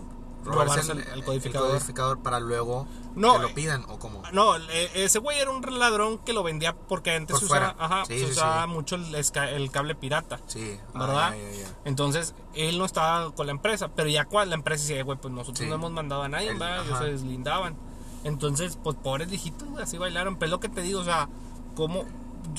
[0.44, 1.70] Robarse robarse el- el codificador.
[1.70, 4.22] codificador para luego No, que lo eh, pidan o cómo.
[4.32, 7.74] No, e- ese güey era un ladrón que lo vendía porque antes Por se usaba,
[7.78, 8.68] ajá, Sí, se sí, usaba sí.
[8.70, 10.40] mucho el, cable pirata.
[10.46, 11.30] Sí, ah, ¿verdad?
[11.34, 11.68] ya, ya, ya.
[11.86, 15.32] Entonces, él no estaba con la empresa, pero ya cuando la empresa decía, güey, pues
[15.32, 16.84] nosotros no hemos mandado a nadie, ¿verdad?
[16.84, 17.76] Ellos se deslindaban.
[18.22, 20.36] Entonces, pues pobres viejitos, así bailaron.
[20.36, 21.28] Pero es lo que te digo, o sea,
[21.74, 22.08] como yo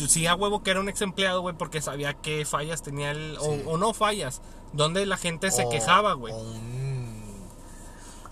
[0.07, 3.37] sí a huevo que era un ex empleado, güey, porque sabía qué fallas tenía el,
[3.39, 3.63] Sí.
[3.65, 4.41] o, o no fallas,
[4.73, 6.33] donde la gente se O- quejaba, güey.
[6.33, 7.15] O un,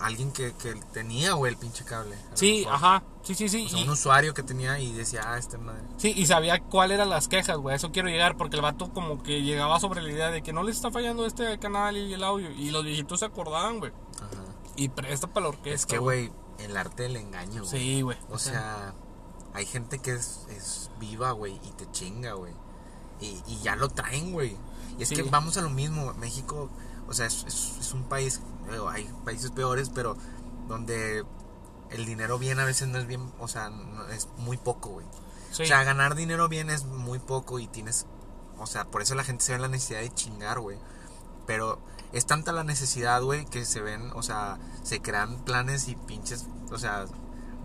[0.00, 2.14] alguien que, que tenía, güey, el pinche cable.
[2.34, 3.64] Sí, ajá, sí, sí, sí.
[3.66, 5.82] O sea, y- un usuario que tenía y decía, ah, esta madre.
[5.96, 7.72] Sí, y sabía cuáles eran las quejas, güey.
[7.72, 10.52] a Eso quiero llegar porque el vato como que llegaba sobre la idea de que
[10.52, 12.50] no les está fallando este canal y el audio.
[12.50, 13.92] Y los viejitos se acordaban, güey.
[14.16, 14.42] Ajá.
[14.76, 15.74] Y presta para la orquesta.
[15.74, 17.70] Es que, güey, el arte del engaño, güey.
[17.70, 18.18] Sí, güey.
[18.30, 18.92] O sea,
[19.54, 22.52] hay gente que es, es viva, güey, y te chinga, güey.
[23.20, 24.56] Y, y ya lo traen, güey.
[24.98, 25.16] Y es Sí.
[25.16, 26.12] que vamos a lo mismo.
[26.14, 26.68] México,
[27.08, 28.40] o sea, es, es- es un país,
[28.70, 30.16] digo, hay países peores, pero
[30.68, 31.24] donde
[31.90, 35.06] el dinero bien a veces no es bien, o sea, no- es muy poco, güey.
[35.52, 35.62] Sí.
[35.62, 38.06] O sea, ganar dinero bien es muy poco y tienes,
[38.58, 40.78] o sea, por eso la gente se ve la necesidad de chingar, güey.
[41.46, 41.78] Pero
[42.12, 46.46] es tanta la necesidad, güey, que se ven, o sea, se crean planes y pinches,
[46.72, 47.04] o sea,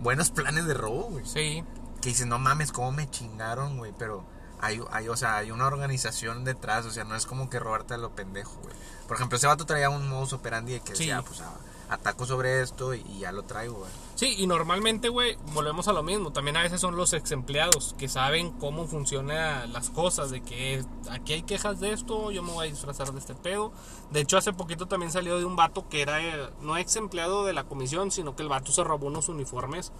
[0.00, 1.26] buenos planes de robo, güey.
[1.26, 1.64] Sí.
[2.00, 4.24] Que dices, no mames, cómo me chingaron, güey, pero
[4.60, 7.94] hay, hay, o sea, hay una organización detrás, o sea, no es como que robarte
[7.94, 8.74] a lo pendejo, güey.
[9.06, 11.04] Por ejemplo, ese vato traía un modus operandi de que Sí.
[11.06, 11.42] decía, pues,
[11.90, 13.90] ataco sobre esto y, y ya lo traigo, güey.
[14.14, 16.30] Sí, y normalmente, güey, volvemos a lo mismo.
[16.32, 20.30] También a veces son los ex empleados que saben cómo funcionan las cosas.
[20.30, 23.72] De que aquí hay quejas de esto, yo me voy a disfrazar de este pedo.
[24.12, 27.44] De hecho, hace poquito también salió de un vato que era eh, no ex empleado
[27.44, 29.90] de la comisión, sino que el vato se robó unos uniformes.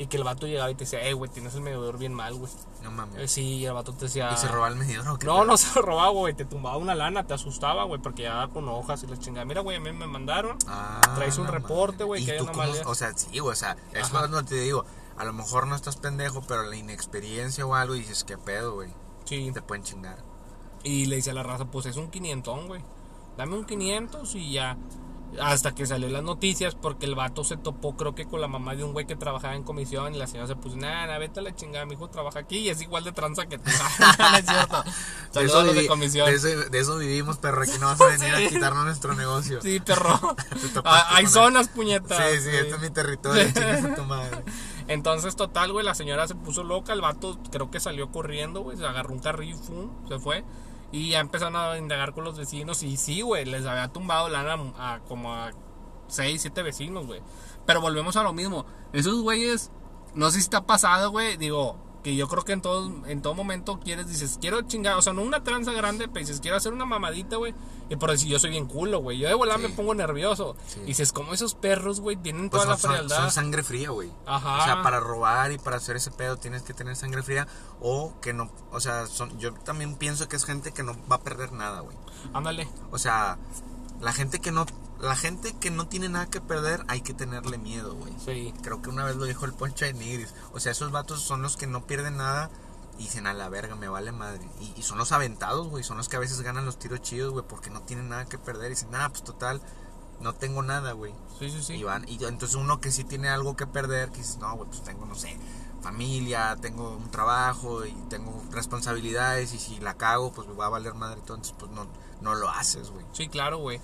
[0.00, 2.32] Y que el vato llegaba y te decía, eh, güey, tienes el medidor bien mal,
[2.34, 2.50] güey.
[2.84, 3.18] No mames.
[3.18, 4.30] Eh, sí, el vato te decía.
[4.32, 5.44] ¿Y se roba el medidor o qué No, pedo?
[5.46, 6.34] no se lo robaba, güey.
[6.34, 9.44] Te tumbaba una lana, te asustaba, güey, porque ya con hojas y la chingada.
[9.44, 10.56] Mira, güey, a mí me mandaron.
[10.68, 12.86] Ah, Traes un no reporte, güey, ¿Y que hay una maldad.
[12.86, 14.84] O sea, sí, güey, o sea, es cuando te digo,
[15.16, 18.74] a lo mejor no estás pendejo, pero la inexperiencia o algo, y dices, ¿qué pedo,
[18.74, 18.90] güey?
[19.24, 19.50] Sí.
[19.52, 20.18] Te pueden chingar.
[20.84, 22.82] Y le dice a la raza, pues es un 500, güey.
[23.36, 24.76] Dame un 500 y ya.
[25.42, 28.74] Hasta que salió las noticias porque el vato se topó creo que con la mamá
[28.74, 31.42] de un güey que trabajaba en comisión y la señora se puso, nada, vete a
[31.42, 33.70] la chingada, mi hijo trabaja aquí y es igual de tranza que tú.
[34.18, 34.82] no es cierto.
[34.82, 34.90] De
[35.30, 36.26] Saludos eso, a los de comisión.
[36.30, 37.62] de eso- de eso vivimos, perro.
[37.62, 38.44] Aquí no vas a venir Sí.
[38.46, 39.60] a quitarnos nuestro negocio.
[39.60, 40.18] Sí, perro.
[40.84, 42.16] Ah, hay zonas, puñetas.
[42.18, 43.44] Sí, sí, este es mi territorio.
[43.44, 44.42] a tu madre.
[44.88, 48.78] Entonces, total, güey, la señora se puso loca, el vato creo que salió corriendo, güey,
[48.78, 49.90] se agarró un carrillo y ¡fum!
[50.08, 50.44] se fue.
[50.90, 54.72] Y ya empezaron a indagar con los vecinos y sí, güey, les había tumbado lana
[54.78, 55.50] a como a
[56.08, 57.20] 6, 7 vecinos, güey.
[57.66, 58.64] Pero volvemos a lo mismo.
[58.92, 59.70] Esos güeyes,
[60.14, 61.76] no sé si está pasado, güey, digo,
[62.08, 65.12] Porque yo creo que en todo, en todo momento quieres, dices, quiero chingar, o sea,
[65.12, 67.54] no una tranza grande, pero dices, quiero hacer una mamadita, güey.
[67.90, 69.18] Y por decir, yo soy bien culo, güey.
[69.18, 70.56] Yo de volar me pongo nervioso.
[70.68, 70.80] Sí.
[70.84, 73.16] Y dices, como esos perros, güey, tienen Pues toda son, la son- frialdad.
[73.24, 74.10] son sangre fría, güey.
[74.24, 74.62] Ajá.
[74.62, 77.46] O sea, para robar y para hacer ese pedo tienes que tener sangre fría
[77.78, 81.16] o que no, o sea, son, yo también pienso que es gente que no va
[81.16, 81.96] a perder nada, güey.
[82.32, 82.70] Ándale.
[82.90, 83.36] O sea,
[84.00, 84.64] la gente que no,
[85.00, 88.12] la gente que no tiene nada que perder hay que tenerle miedo, güey.
[88.24, 88.52] Sí.
[88.62, 90.34] Creo que una vez lo dijo el Poncho de Nigris.
[90.52, 92.50] O sea, esos vatos son los que no pierden nada
[92.98, 94.48] y dicen a la verga, me vale madre.
[94.60, 95.84] Y, y son los aventados, güey.
[95.84, 98.38] Son los que a veces ganan los tiros chidos, güey, porque no tienen nada que
[98.38, 98.66] perder.
[98.66, 99.62] Y dicen, nada, pues total,
[100.20, 101.14] no tengo nada, güey.
[101.38, 101.74] Sí, sí, sí.
[101.74, 104.68] Y van, y entonces uno que sí tiene algo que perder, que dices, no, güey,
[104.68, 105.38] pues tengo, no sé,
[105.80, 110.70] familia, tengo un trabajo y tengo responsabilidades y si la cago, pues me va a
[110.70, 111.20] valer madre.
[111.20, 111.86] Entonces, pues no,
[112.20, 113.06] no lo haces, güey.
[113.12, 113.80] Sí, claro, güey.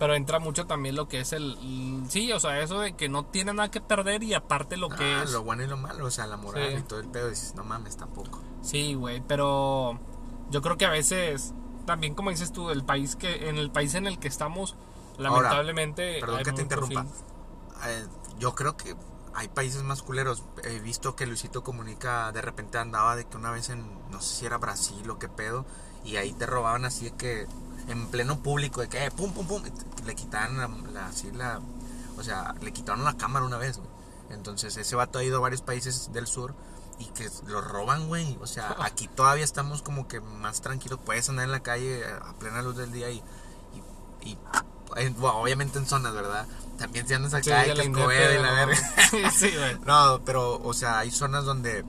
[0.00, 1.56] Pero entra mucho también lo que es el...
[1.62, 4.88] el- Sí, o sea, eso de que no tiene nada que perder y aparte lo
[4.88, 5.30] que Ah, es...
[5.30, 6.76] lo bueno y lo malo, o sea, la moral Sí.
[6.78, 8.40] y todo el pedo, dices, no mames, tampoco.
[8.62, 10.00] Sí, güey, pero
[10.50, 11.52] yo creo que a veces
[11.86, 14.74] también como dices tú, el país que en el país en el que estamos
[15.18, 17.06] lamentablemente Perdón que te interrumpa.
[17.86, 18.06] Eh,
[18.38, 18.96] yo creo que
[19.34, 20.42] hay países más culeros.
[20.64, 24.34] He visto que Luisito Comunica de repente andaba de que una vez en, no sé
[24.40, 25.66] si era Brasil o qué pedo,
[26.04, 27.46] y ahí te robaban así de que
[27.88, 29.62] en pleno público, de que eh, pum, pum, pum,
[30.06, 31.60] le quitaban la, la- así la,
[32.18, 33.88] o sea, le quitaron la cámara una vez, güey.
[34.30, 36.54] Entonces ese vato ha ido a varios países del sur
[36.98, 38.38] y que lo roban, güey.
[38.40, 40.98] O sea, aquí todavía estamos como que más tranquilos.
[41.04, 43.22] Puedes andar en la calle a plena luz del día y,
[44.22, 44.38] y, y,
[44.88, 46.46] bueno, obviamente en zonas, ¿verdad?
[46.78, 48.76] También si andas Sí, acá de y que Escobedo y la verga.
[49.10, 49.78] Sí, sí, güey.
[49.86, 51.84] No, pero, o sea, hay zonas donde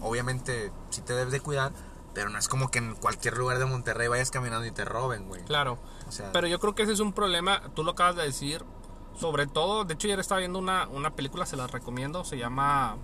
[0.00, 1.72] obviamente sí te debes de cuidar,
[2.18, 5.28] pero no es como que en cualquier lugar de Monterrey vayas caminando y te roben,
[5.28, 5.44] güey.
[5.44, 5.78] Claro.
[6.08, 8.64] O sea, Pero yo creo que ese es un problema, tú lo acabas de decir,
[9.14, 12.96] sobre todo, de hecho ayer estaba viendo una, una película, se la recomiendo, se llama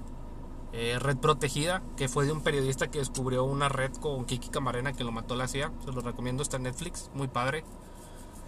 [0.73, 4.95] eh, Red Protegida, que fue de un periodista que descubrió una red con Kiki Camarena
[4.95, 7.63] que lo mató la CIA, se lo recomiendo, está en Netflix, muy padre.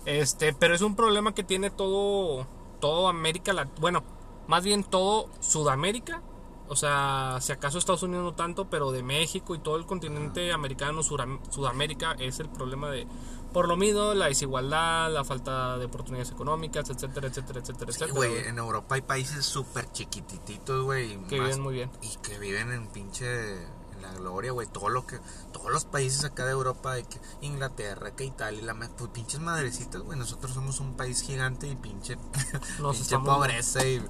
[0.04, 2.48] Este, pero es un problema que tiene todo,
[2.80, 4.02] todo América, bueno,
[4.48, 6.22] más bien todo Sudamérica,
[6.68, 10.52] o sea, si acaso Estados Unidos no tanto, pero de México y todo el continente
[10.52, 13.06] americano, Suram- Sudamérica, es el problema de,
[13.52, 18.12] por lo mismo, la desigualdad, la falta de oportunidades económicas, etcétera, etcétera, etcétera, sí, etcétera.
[18.28, 21.16] güey, en Europa hay países súper chiquitititos, güey.
[21.28, 21.90] que más- viven muy bien.
[22.02, 24.66] Y que viven en pinche, en la gloria, güey.
[24.66, 25.18] Todo lo que,
[25.52, 30.02] todos los países acá de Europa, de que Inglaterra, que Italia, la, pues pinches madrecitas,
[30.02, 30.18] güey.
[30.18, 32.16] Nosotros somos un país gigante y pinche,
[32.80, 34.02] Nos pinche estamos- pobreza y,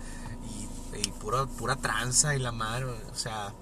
[0.99, 3.53] y, pura, pura tranza y la madre, o sea.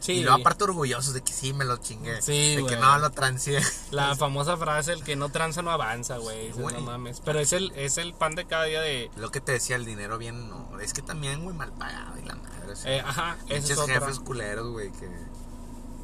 [0.00, 2.20] Sí, Y luego aparte orgullosos de que sí me lo chingué.
[2.22, 3.60] Sí, de que no lo transié.
[3.92, 6.74] la famosa frase, el que no tranza no avanza, güey, güey.
[6.74, 7.20] no mames.
[7.20, 9.12] Pero es el, es el pan de cada día de...
[9.16, 10.80] Lo que te decía, el dinero bien, no.
[10.80, 12.74] Es que también, güey, mal pagado y la madre.
[12.74, 15.08] sea, eh, ajá, pinches es jefes culeros, güey, que.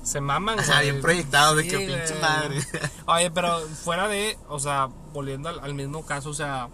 [0.05, 0.83] Se maman, güey.
[0.83, 2.65] bien proyectados de Sí, que pinche madre.
[3.07, 6.69] Oye, pero fuera de, o sea, volviendo al, al mismo caso, o sea,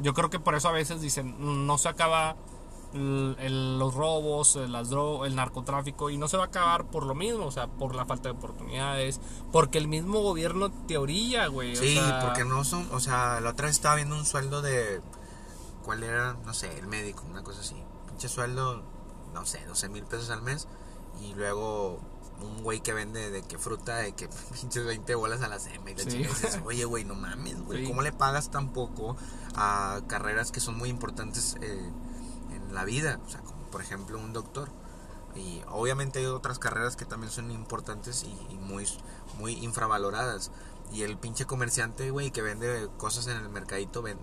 [0.00, 1.36] yo creo que por eso a veces dicen,
[1.66, 2.36] no se acaba
[2.94, 6.86] el- el- los robos, el, las dro- el narcotráfico, y no se va a acabar
[6.86, 9.20] por lo mismo, o sea, por la falta de oportunidades,
[9.52, 11.72] porque el mismo gobierno te orilla, güey.
[11.72, 12.88] o Sí, sea, porque no son.
[12.92, 15.00] O sea, la otra vez estaba viendo un sueldo de.
[15.84, 16.34] ¿Cuál era?
[16.46, 17.76] No sé, el médico, una cosa así.
[18.06, 18.82] Pinche sueldo,
[19.34, 20.66] no sé, 12 mil pesos al mes.
[21.20, 22.00] Y luego
[22.40, 24.28] un güey que vende de que fruta, de que
[24.60, 25.90] pinches 20 bolas a la sema.
[25.90, 26.18] Y Sí.
[26.18, 27.82] dices, oye, güey, no mames, güey.
[27.82, 27.88] Sí.
[27.88, 29.16] ¿Cómo le pagas tan poco
[29.56, 31.90] a carreras que son muy importantes eh,
[32.74, 33.20] la vida?
[33.26, 34.68] O sea, como por ejemplo un doctor.
[35.36, 38.86] Y obviamente hay otras carreras que también son importantes y, y muy,
[39.38, 40.50] muy infravaloradas.
[40.92, 44.18] Y el pinche comerciante, güey, que vende cosas en el mercadito, ven-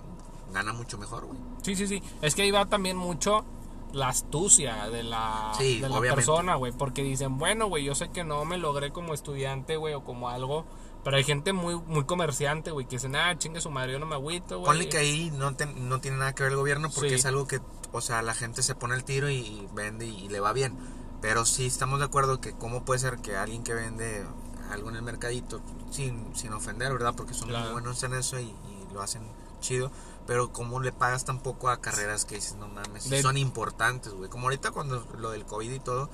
[0.53, 1.37] gana mucho mejor, güey.
[1.63, 2.01] Sí, sí, sí.
[2.21, 3.43] Es que ahí va también mucho
[3.91, 6.71] la astucia de la, Sí, de la persona, güey.
[6.71, 10.29] Porque dicen, bueno, güey, yo sé que no me logré como estudiante, güey, o como
[10.29, 10.65] algo.
[11.03, 14.05] Pero hay gente muy muy comerciante, güey, que dicen, ah, chingue su madre, yo no
[14.05, 14.65] me agüito, güey.
[14.67, 17.15] Ponle que ahí no, te- no tiene nada que ver el gobierno porque Sí.
[17.15, 17.59] es algo que,
[17.91, 20.77] o sea, la gente se pone el tiro y, vende y, le va bien.
[21.21, 24.25] Pero sí estamos de acuerdo que cómo puede ser que alguien que vende
[24.71, 25.61] algo en el mercadito,
[25.91, 27.13] sin, sin ofender, ¿verdad?
[27.15, 27.65] Porque son Claro.
[27.65, 29.21] muy buenos en eso y, y lo hacen
[29.59, 29.91] chido.
[30.25, 34.29] Pero cómo le pagas tampoco a carreras que dices, no mames, De- son importantes, güey.
[34.29, 36.09] Como ahorita cuando lo del COVID y todo,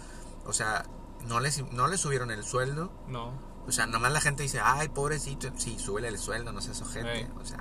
[0.46, 0.86] o sea,
[1.28, 2.92] no les, no les subieron el sueldo.
[3.08, 3.32] No.
[3.68, 5.50] O sea, nomás la gente dice, ay, pobrecito.
[5.58, 7.20] Sí, súbele el sueldo, no seas ojete.
[7.20, 7.30] Ey.
[7.42, 7.60] O sea,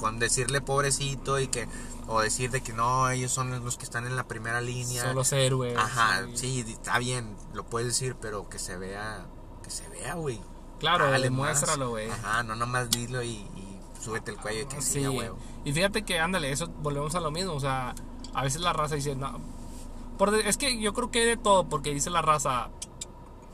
[0.00, 1.68] con decirle pobrecito y que,
[2.08, 5.04] o decir de que no, ellos son los que están en la primera línea.
[5.04, 5.76] Son los héroes.
[5.76, 6.64] Ajá, sí.
[6.64, 9.26] sí, está bien, lo puedes decir, pero que se vea,
[9.62, 10.40] que se vea, güey.
[10.78, 12.08] Claro, Dale demuéstralo, güey.
[12.10, 15.36] Ajá, no nomás dilo y, y súbete el cuello y que sí, huevo.
[15.64, 17.94] y fíjate que, ándale, eso volvemos a lo mismo, o sea,
[18.32, 19.38] a veces la raza dice, no,
[20.16, 22.70] por es que yo creo que hay de todo, porque dice la raza,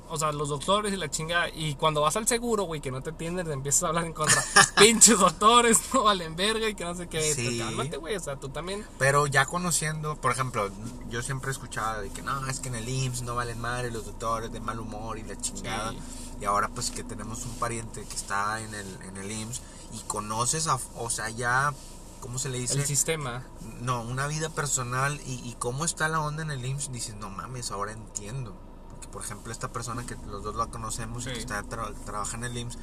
[0.08, 1.48] o sea, los doctores y la chinga.
[1.48, 4.12] Y cuando vas al seguro, güey, que no te atienden, te empiezas a hablar en
[4.12, 4.42] contra.
[4.78, 7.34] Pinches doctores, no valen verga y que no sé qué.
[7.34, 7.58] Sí.
[7.58, 8.84] Cálmate, güey, o sea, tú también.
[8.98, 10.70] Pero ya conociendo, por ejemplo,
[11.08, 14.06] yo siempre escuchaba de que no, es que en el IMSS no valen madre los
[14.06, 15.92] doctores de mal humor y la chingada.
[15.92, 15.98] Sí.
[16.40, 20.00] Y ahora pues que tenemos un pariente que está en el, en el IMSS y
[20.06, 21.72] conoces a, o sea, ya,
[22.20, 22.74] ¿cómo se le dice?
[22.74, 23.44] El sistema.
[23.80, 27.30] No, una vida personal y, y cómo está la onda en el IMSS, dices, no
[27.30, 28.54] mames, ahora entiendo.
[28.96, 31.32] Porque, por ejemplo, esta persona que los dos la conocemos y Sí.
[31.34, 32.78] que está, tra- trabaja en el IMSS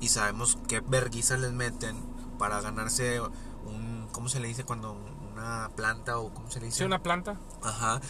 [0.00, 1.96] y sabemos qué verguizas les meten
[2.38, 3.20] para ganarse
[3.64, 4.92] un, ¿cómo se le dice cuando
[5.32, 6.78] una planta o cómo se le dice?
[6.78, 7.36] Sí, una planta.
[7.62, 8.00] Ajá.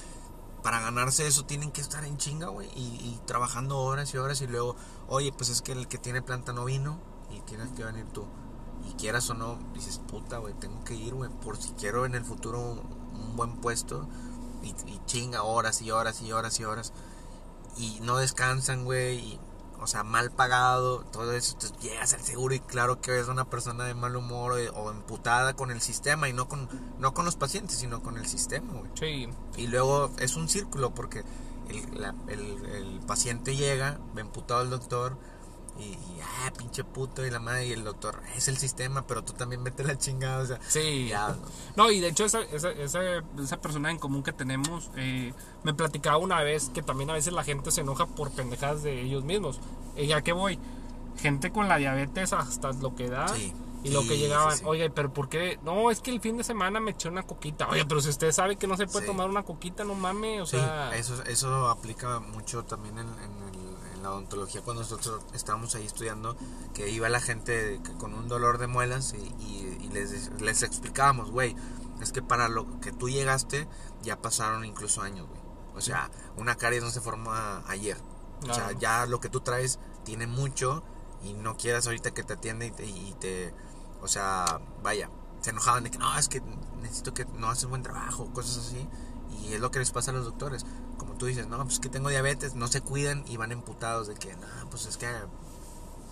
[0.63, 2.69] Para ganarse eso tienen que estar en chinga, güey.
[2.75, 4.75] Y, y trabajando horas y horas y luego,
[5.07, 6.99] oye, pues es que el que tiene planta no vino
[7.31, 8.25] y tienes que venir tú.
[8.89, 12.15] Y quieras o no, dices, puta, güey, tengo que ir, güey, por si quiero en
[12.17, 12.81] el futuro un,
[13.21, 14.09] un buen puesto.
[14.63, 16.93] Y, y chinga horas y horas y horas y horas.
[17.77, 19.19] Y no descansan, güey.
[19.19, 19.41] Y,
[19.81, 21.53] o sea, mal pagado, todo eso.
[21.55, 24.91] Entonces llegas al seguro y claro que es una persona de mal humor o, o
[24.91, 26.29] emputada con el sistema.
[26.29, 26.69] Y no con,
[26.99, 28.91] no con los pacientes, sino con el sistema, güey.
[28.95, 29.29] Sí.
[29.57, 31.25] Y luego es un círculo porque
[31.69, 35.19] el, la- el- el paciente llega, ve emputado al doctor
[35.79, 39.23] y, y, ah, pinche puto y la madre y el doctor, es el sistema, pero
[39.25, 41.09] tú también vete la chingada, o sea, Sí.
[41.09, 41.37] ya,
[41.77, 43.01] No, y de hecho esa, esa, esa,
[43.43, 45.33] esa persona en común que tenemos eh,
[45.65, 49.03] me platicaba una vez que también a veces la gente se enoja por pendejadas de
[49.03, 49.61] ellos mismos.
[49.97, 50.59] ¿Y a qué voy?
[51.19, 53.29] Gente con la diabetes hasta lo que da.
[53.29, 53.53] Sí,
[53.85, 55.59] Y lo que llegaban, sí, oye, pero ¿por qué?
[55.63, 57.69] No, es que el fin de semana me eché una coquita.
[57.69, 60.43] Oye, pero si usted sabe que no se puede tomar una coquita, no mames.
[60.43, 63.49] O sea, eso, eso aplica mucho también en, en
[64.07, 66.37] la odontología cuando nosotros estábamos ahí estudiando,
[66.75, 71.31] que iba la gente con un dolor de muelas y, y- y les, les explicábamos,
[71.31, 71.57] güey,
[72.01, 73.67] es que para lo que tú llegaste
[74.03, 75.41] ya pasaron incluso años, güey.
[75.75, 77.99] O sea, una caries no se forma ayer.
[78.43, 80.83] O sea, ya lo que tú traes tiene mucho
[81.23, 83.53] y no quieras ahorita que te atienda y te, y te-
[84.03, 86.41] o sea, vaya, se enojaban de que no, es que
[86.81, 88.87] necesito que no haces buen trabajo, cosas así.
[89.43, 90.65] Y es lo que les pasa a los doctores.
[90.99, 94.15] Como tú dices, no, pues que tengo diabetes, no se cuidan y van emputados de
[94.15, 95.09] que, no, pues es que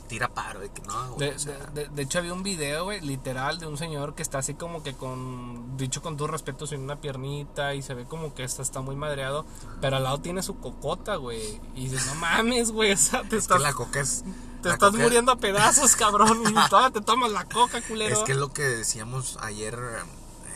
[0.09, 2.43] tira paro, de que no, güey, De, o sea, de- de- de hecho, había un
[2.43, 6.29] video, güey, literal, de un señor que está así como que con, dicho con todo
[6.29, 9.47] respeto, sin una piernita y se ve como que está, está muy madreado,
[9.81, 11.59] pero al lado tiene su cocota, güey.
[11.75, 14.25] Y dices, no mames, güey, o sea, te es que estás, la coca es...
[14.63, 18.15] te estás coca- muriendo a pedazos, cabrón, y todavía te tomas la coca, culero.
[18.15, 19.79] Es que es lo que decíamos ayer,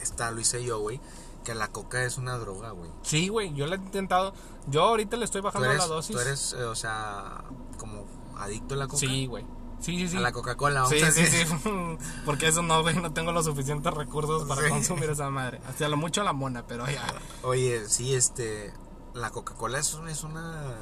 [0.03, 1.01] esta lo hice yo, güey,
[1.49, 2.91] que la coca es una droga, güey.
[3.01, 4.35] Sí, güey, yo lo he intentado.
[4.67, 6.15] Yo ahorita le estoy bajando eres, la dosis.
[6.15, 7.43] tú eres, eh, o sea,
[7.79, 8.05] como
[8.37, 8.99] adicto a la coca.
[8.99, 9.47] Sí, güey.
[9.81, 10.17] Sí, sí, sí.
[10.19, 11.45] A la Coca-Cola, Sí, sí, sí.
[12.27, 14.69] Porque eso no, güey, no tengo los suficientes recursos para Sí.
[14.69, 15.61] consumir esa madre.
[15.67, 17.07] Hasta lo mucho la mona, pero ya.
[17.43, 18.75] Oye, sí, este,
[19.15, 20.75] la Coca-Cola es, un- es una...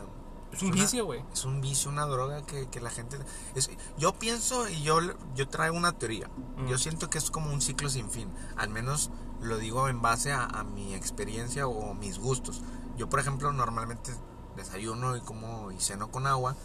[0.52, 1.22] Es un una- vicio, güey.
[1.32, 3.18] Es un vicio, una droga que, que la gente...
[3.54, 4.98] Es, yo pienso y yo,
[5.36, 6.28] yo traigo una teoría.
[6.56, 6.66] Mm.
[6.66, 8.32] Yo siento que es como un ciclo sin fin.
[8.56, 9.10] Al menos
[9.40, 12.62] lo digo en base a, mi experiencia o mis gustos.
[12.96, 14.12] Yo, por ejemplo, normalmente
[14.56, 16.56] desayuno y como y ceno con agua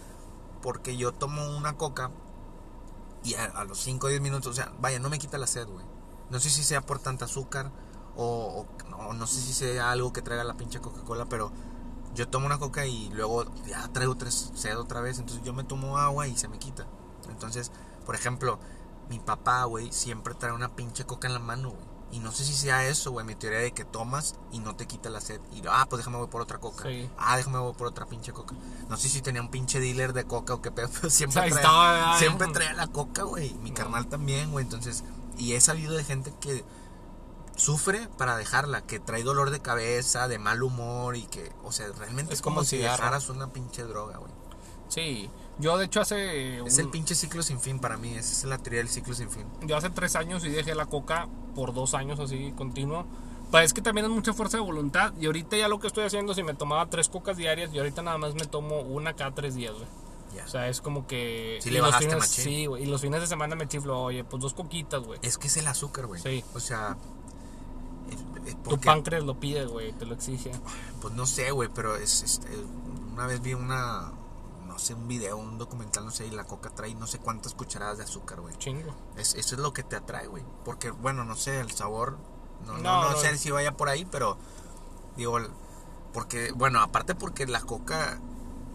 [0.62, 2.12] porque yo tomo una coca
[3.24, 5.68] y a, los 5 o 10 minutos, o sea, vaya, no me quita la sed,
[5.68, 5.86] güey.
[6.30, 7.72] No sé si sea por tanta azúcar
[8.16, 8.66] o,
[9.14, 11.52] no sé si sea algo que traiga la pinche Coca-Cola, pero
[12.16, 15.64] yo tomo una coca y luego ya traigo tres, sed otra vez, entonces yo me
[15.64, 16.88] tomo agua y se me quita.
[17.30, 17.72] Entonces,
[18.06, 18.60] por ejemplo,
[19.10, 21.91] mi papá, güey, siempre trae una pinche coca en la mano, güey.
[22.12, 24.86] Y no sé si sea eso, güey, mi teoría de que tomas y no te
[24.86, 25.39] quita la sed.
[25.53, 26.84] Y, ah, pues déjame voy por otra coca.
[26.89, 27.09] Sí.
[27.18, 28.53] Ah, déjame voy por otra pinche coca.
[28.89, 31.55] No sé si tenía un pinche dealer de coca o qué pedo, pero siempre traía,
[31.55, 33.53] estaba, siempre traía la coca, güey.
[33.55, 33.76] Mi No.
[33.78, 34.66] carnal también, güey.
[34.66, 35.03] Entonces,
[35.38, 36.66] y he sabido de gente que
[37.55, 41.88] sufre para dejarla, que trae dolor de cabeza, de mal humor y que, o sea,
[41.97, 44.32] realmente Es como, como si dejaras una pinche droga, güey.
[44.92, 45.30] Sí.
[45.60, 46.58] Yo, de hecho, hace.
[46.66, 49.14] Es un- el pinche ciclo sin fin para mí, esa es la teoría del ciclo
[49.14, 49.46] sin fin.
[49.66, 53.06] Yo hace tres años y dejé la coca por dos años así continuo.
[53.52, 55.14] Pues es que también es mucha fuerza de voluntad.
[55.20, 58.02] Y ahorita ya lo que estoy haciendo, si me tomaba tres cocas diarias, y ahorita
[58.02, 59.86] nada más me tomo una cada tres días, güey.
[60.36, 60.46] Ya.
[60.46, 61.60] O sea, es como que.
[61.62, 62.26] Sí le bajaste fines-.
[62.30, 62.84] Sí, güey.
[62.84, 65.20] Y los fines de semana me chiflo, oye, pues dos coquitas, güey.
[65.22, 66.22] Es que es el azúcar, güey.
[66.22, 66.44] Sí.
[66.54, 66.96] O sea,
[68.10, 70.52] es- es Tu porque- páncreas lo pide, güey, te lo exige.
[71.02, 72.66] Pues no sé, güey, pero es, es- eh,
[73.14, 74.14] una vez vi una,
[74.82, 77.98] sé, un video, un documental, no sé, y la coca trae no sé cuántas cucharadas
[77.98, 78.56] de azúcar, güey.
[78.58, 78.94] Chingo.
[79.16, 80.44] Es, eso es lo que te atrae, güey.
[80.66, 82.18] Porque, bueno, no sé, el sabor,
[82.66, 84.38] no, no, No, sé si vaya por ahí, pero
[85.16, 85.40] digo,
[86.14, 88.20] porque, bueno, aparte porque la coca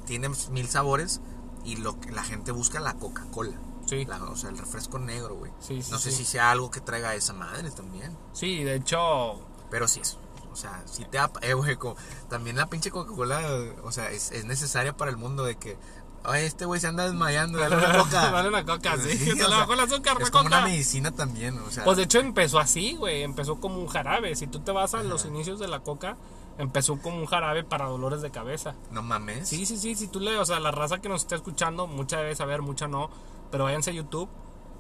[0.07, 1.21] tiene mil sabores
[1.65, 3.59] y lo que la gente busca la Coca-Cola.
[3.87, 4.05] Sí.
[4.05, 5.53] La- o sea, el refresco negro, güey.
[5.61, 8.17] Sí, sí, no sé si sea algo que traiga esa madre también.
[8.33, 9.41] Sí, de hecho,
[9.71, 10.19] Pero sí es.
[10.57, 11.19] O sea, si te...
[11.19, 11.97] ap- Eh, güey, como-
[12.31, 13.43] también la pinche Coca-Cola,
[13.85, 15.77] o sea, es, es necesaria para el mundo de que...
[16.25, 18.31] Ay, este güey se anda desmayando, dale una coca.
[18.33, 20.57] Dale una coca, sí, se o le bajó el azúcar, Es como coca.
[20.57, 21.85] una medicina también, o sea...
[21.85, 23.23] Pues de hecho empezó así, güey.
[23.23, 24.35] Empezó como un jarabe.
[24.35, 26.17] Si tú te vas a los inicios de la coca,
[26.57, 28.75] empezó como un jarabe para dolores de cabeza.
[28.91, 29.47] no mames.
[29.47, 29.95] Sí, sí, sí.
[29.95, 32.89] Si tú le, o sea, la raza que nos está escuchando, mucha debe saber, mucha
[32.89, 33.11] no.
[33.53, 34.29] Pero váyanse a YouTube.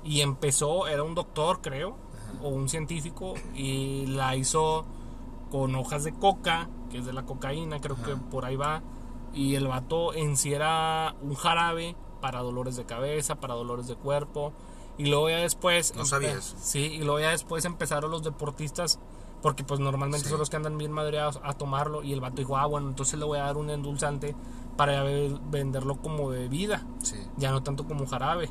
[0.03, 1.97] Y empezó, era un doctor, creo,
[2.43, 4.85] o un científico, y la hizo
[5.51, 8.83] con hojas de coca, que es de la cocaína, creo que por ahí va.
[9.33, 13.95] Y el vato en sí era un jarabe para dolores de cabeza, para dolores de
[13.97, 14.53] cuerpo.
[14.99, 15.95] Y luego ya después...
[15.95, 16.57] No empe- sabía eso.
[16.59, 18.99] Sí, y luego ya después empezaron los deportistas,
[19.43, 20.31] porque pues normalmente Sí.
[20.31, 22.03] son los que andan bien madreados a tomarlo.
[22.03, 24.35] Y el vato dijo, ah, bueno, entonces le voy a dar un endulzante
[24.79, 28.51] para ve- venderlo como bebida, Sí, ya no tanto como jarabe.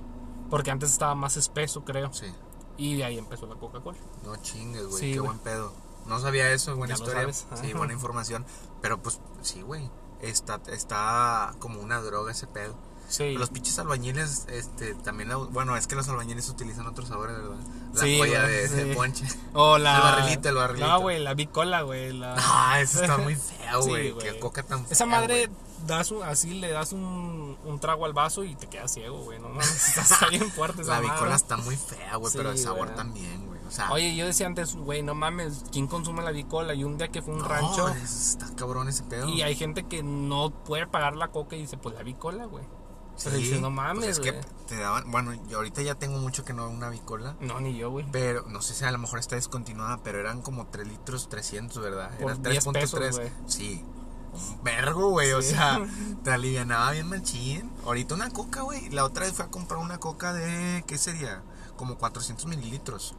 [0.51, 2.13] Porque antes estaba más espeso, creo.
[2.13, 2.27] sí.
[2.77, 3.97] Y de ahí empezó la Coca-Cola.
[4.25, 5.29] No chingues, güey, Sí, qué güey.
[5.29, 5.71] buen pedo.
[6.05, 7.33] No sabía eso, buena Ya historia.
[7.61, 8.45] Sí, buena información.
[8.81, 9.89] Pero pues, sí, güey.
[10.21, 12.75] Está, está como una droga ese pedo.
[13.07, 13.33] Sí.
[13.33, 17.57] Los pinches albañiles, este, también, la- bueno, es que los albañiles utilizan otros sabores, ¿verdad?
[17.93, 18.95] La Sí, joya de, de sí.
[18.95, 19.25] ponche.
[19.53, 19.95] O la...
[19.97, 20.87] El barrilito, el barrilito.
[20.87, 22.13] No, güey, la bicola, güey.
[22.13, 22.33] La...
[22.39, 24.11] Ah, eso está muy feo, Sí, güey.
[24.11, 24.25] güey.
[24.33, 25.51] Qué coca tan fea, Esa madre,
[25.85, 29.37] das un- así le das un, un trago al vaso y te quedas ciego, güey.
[29.39, 31.13] No mames, está bien fuerte esa La madre.
[31.13, 33.54] bicola está muy fea, güey, Sí, pero el sabor también, güey.
[33.67, 36.73] O sea, Oye, yo decía antes, güey, no mames, ¿quién consume la bicola?
[36.73, 39.27] Y un día que fue un no, rancho es- está cabrón ese pedo.
[39.27, 42.63] y hay gente que no puede pagar la coca y dice, pues la bicola, güey.
[43.23, 44.33] Pero dice, no pues mames, es que
[44.67, 47.37] te daban, bueno, yo ahorita ya tengo mucho que no veo una bicola.
[47.39, 48.05] No, ni yo, güey.
[48.11, 51.81] Pero no sé si a lo mejor está descontinuada, pero eran como 3 litros 300,
[51.81, 52.09] ¿verdad?
[52.19, 53.29] Por Eran 10 pesos, güey.
[53.47, 53.85] Sí.
[54.33, 55.31] Un vergo, güey.
[55.31, 55.51] O Sí.
[55.51, 55.79] sea,
[56.25, 57.71] te alivianaba bien machín.
[57.85, 58.89] Ahorita una coca, güey.
[58.89, 61.41] La otra vez fue a comprar una coca de, ¿qué sería?
[61.77, 63.15] Como 400 mililitros.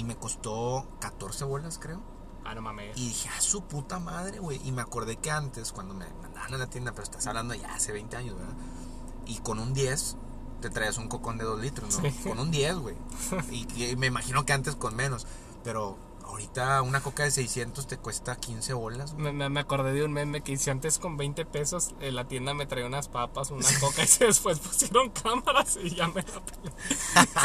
[0.00, 2.00] Y me costó 14 bolas, creo.
[2.46, 2.96] Ah, no mames.
[2.96, 4.58] Y dije, a su puta madre, güey.
[4.66, 7.74] Y me acordé que antes, cuando me mandaban a la tienda, pero estás hablando ya
[7.74, 8.54] hace 20 años, ¿verdad?
[9.26, 10.16] Y con un 10
[10.62, 12.10] te traías un cocón de 2 litros, ¿no?
[12.10, 12.16] Sí.
[12.26, 12.96] Con un 10, güey.
[13.50, 15.26] Y, y me imagino que antes con menos.
[15.64, 15.98] Pero
[16.30, 19.14] ahorita una coca de 600 te cuesta 15 bolas.
[19.14, 22.26] Me, me- me acordé de un meme que hice antes con 20 pesos en la
[22.28, 26.40] tienda me traía unas papas, una coca y después pusieron cámaras y ya me la
[26.44, 26.72] pelé.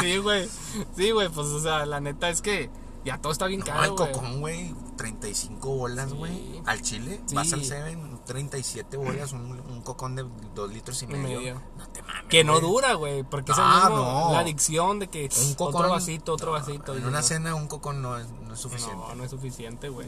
[0.00, 0.48] Sí, güey.
[0.96, 2.70] Sí, güey, pues o sea, la neta es que
[3.04, 4.12] ya todo está bien No, caro, güey.
[4.12, 6.16] cocón, güey, 35 bolas, Sí.
[6.16, 6.62] güey.
[6.66, 7.34] Al chile, Sí.
[7.36, 11.38] vas al 7, 37 bolas, un, un cocón de 2 litros y medio.
[11.38, 11.62] medio.
[11.78, 12.24] No mames.
[12.28, 14.32] Que no dura, güey, porque es el Ah, mismo, no.
[14.32, 15.74] la adicción de que Un cocón.
[15.82, 16.96] otro vasito, otro vasito.
[16.96, 17.26] En una no.
[17.26, 18.96] cena, un cocón no es, no es suficiente.
[19.08, 20.06] No, no es suficiente, güey.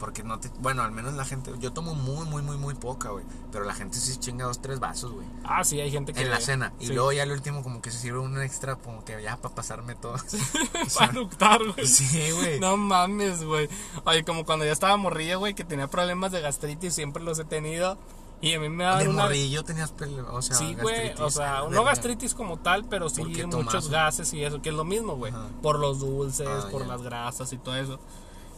[0.00, 0.48] Porque no te.
[0.58, 1.52] Bueno, al menos la gente.
[1.60, 3.24] Yo tomo muy, muy, muy, muy poca, güey.
[3.52, 5.24] Pero la gente sí chinga dos, tres vasos, güey.
[5.44, 6.22] Ah, sí, hay gente que...
[6.22, 6.72] En la cena.
[6.80, 6.92] Y sí.
[6.92, 9.94] luego ya el último, como que se sirve un extra, como que ya para pasarme
[9.94, 10.16] todo.
[10.98, 11.86] Para eructar, güey.
[11.86, 12.58] sí, güey.
[12.58, 13.68] No mames, güey.
[14.04, 17.44] Oye, como cuando yo estaba morrilla, güey, que tenía problemas de gastritis, siempre los he
[17.44, 17.96] tenido.
[18.42, 19.22] Y a mí me De daban una...
[19.22, 23.22] morrillo tenías pele- o sea, Sí, güey, o sea, no gastritis como tal, pero sí
[23.22, 25.32] ¿Por qué muchos gases y eso, que es lo mismo, güey.
[25.62, 27.98] Por los dulces, Ah, por las grasas y todo eso.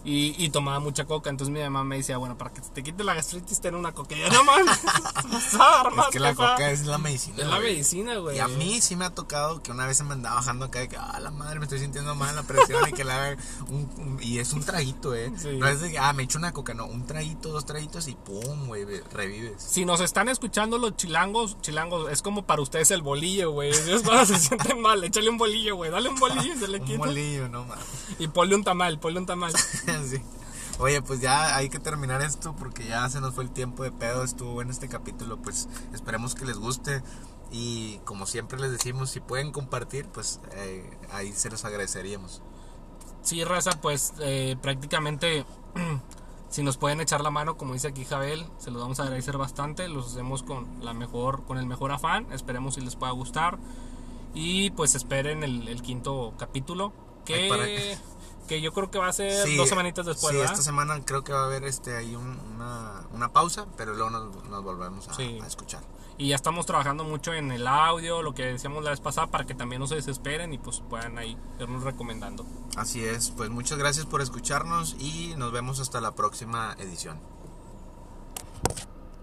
[0.06, 3.02] Y, y tomaba mucha coca, entonces mi mamá me decía, bueno, para que te quite
[3.04, 4.14] la gastritis, ten una coca.
[4.14, 4.78] Y yo, no mames,
[5.34, 7.38] Es que la coca es la medicina.
[7.42, 8.36] Es la medicina, güey.
[8.36, 10.80] Y a mí sí me ha tocado que una vez se me andaba bajando acá
[10.80, 13.36] de que, ah, la madre, me estoy sintiendo mal la presión y que la
[13.68, 15.32] un, un- y es un traguito, eh.
[15.38, 15.56] Sí.
[15.56, 18.14] No es de que, ah, me echo una coca, no, un traguito, dos traguitos y
[18.14, 19.62] pum, güey, revives.
[19.62, 23.72] Si nos están escuchando los chilangos, chilangos, es como para ustedes el bolillo, güey.
[23.84, 25.90] Dios cuando se sienten mal, échale un bolillo, güey.
[25.90, 26.98] Dale un bolillo y se le Un quita.
[26.98, 27.84] molillo, no mames.
[28.18, 29.52] Y ponle un tamal, ponle un tamal.
[30.08, 30.20] Sí.
[30.80, 33.92] Oye, pues ya hay que terminar esto porque ya se nos fue el tiempo de
[33.92, 34.24] pedo.
[34.24, 35.36] Estuvo bueno este capítulo.
[35.40, 37.02] Pues esperemos que les guste.
[37.52, 42.42] Y como siempre les decimos, si pueden compartir, pues eh, ahí se los agradeceríamos.
[43.22, 45.46] Sí, raza, pues eh, prácticamente
[46.50, 49.36] si nos pueden echar la mano, como dice aquí Jabel, se los vamos a agradecer
[49.38, 49.86] bastante.
[49.88, 52.26] Los hacemos con la mejor, con el mejor afán.
[52.32, 53.58] Esperemos si les pueda gustar.
[54.34, 56.92] Y pues esperen el, el quinto capítulo.
[57.24, 57.64] Que, Ay, para-
[58.46, 60.52] que yo creo que va a ser Sí, dos semanitas después, sí, ¿verdad?
[60.52, 64.10] esta semana creo que va a haber este ahí un- una, una pausa, pero luego
[64.10, 65.38] nos, nos volvemos a, Sí.
[65.42, 65.82] a escuchar.
[66.16, 69.44] Y ya estamos trabajando mucho en el audio, lo que decíamos la vez pasada, para
[69.46, 72.46] que también no se desesperen y pues puedan ahí irnos recomendando.
[72.76, 77.18] Así es, pues muchas gracias por escucharnos y nos vemos hasta la próxima edición.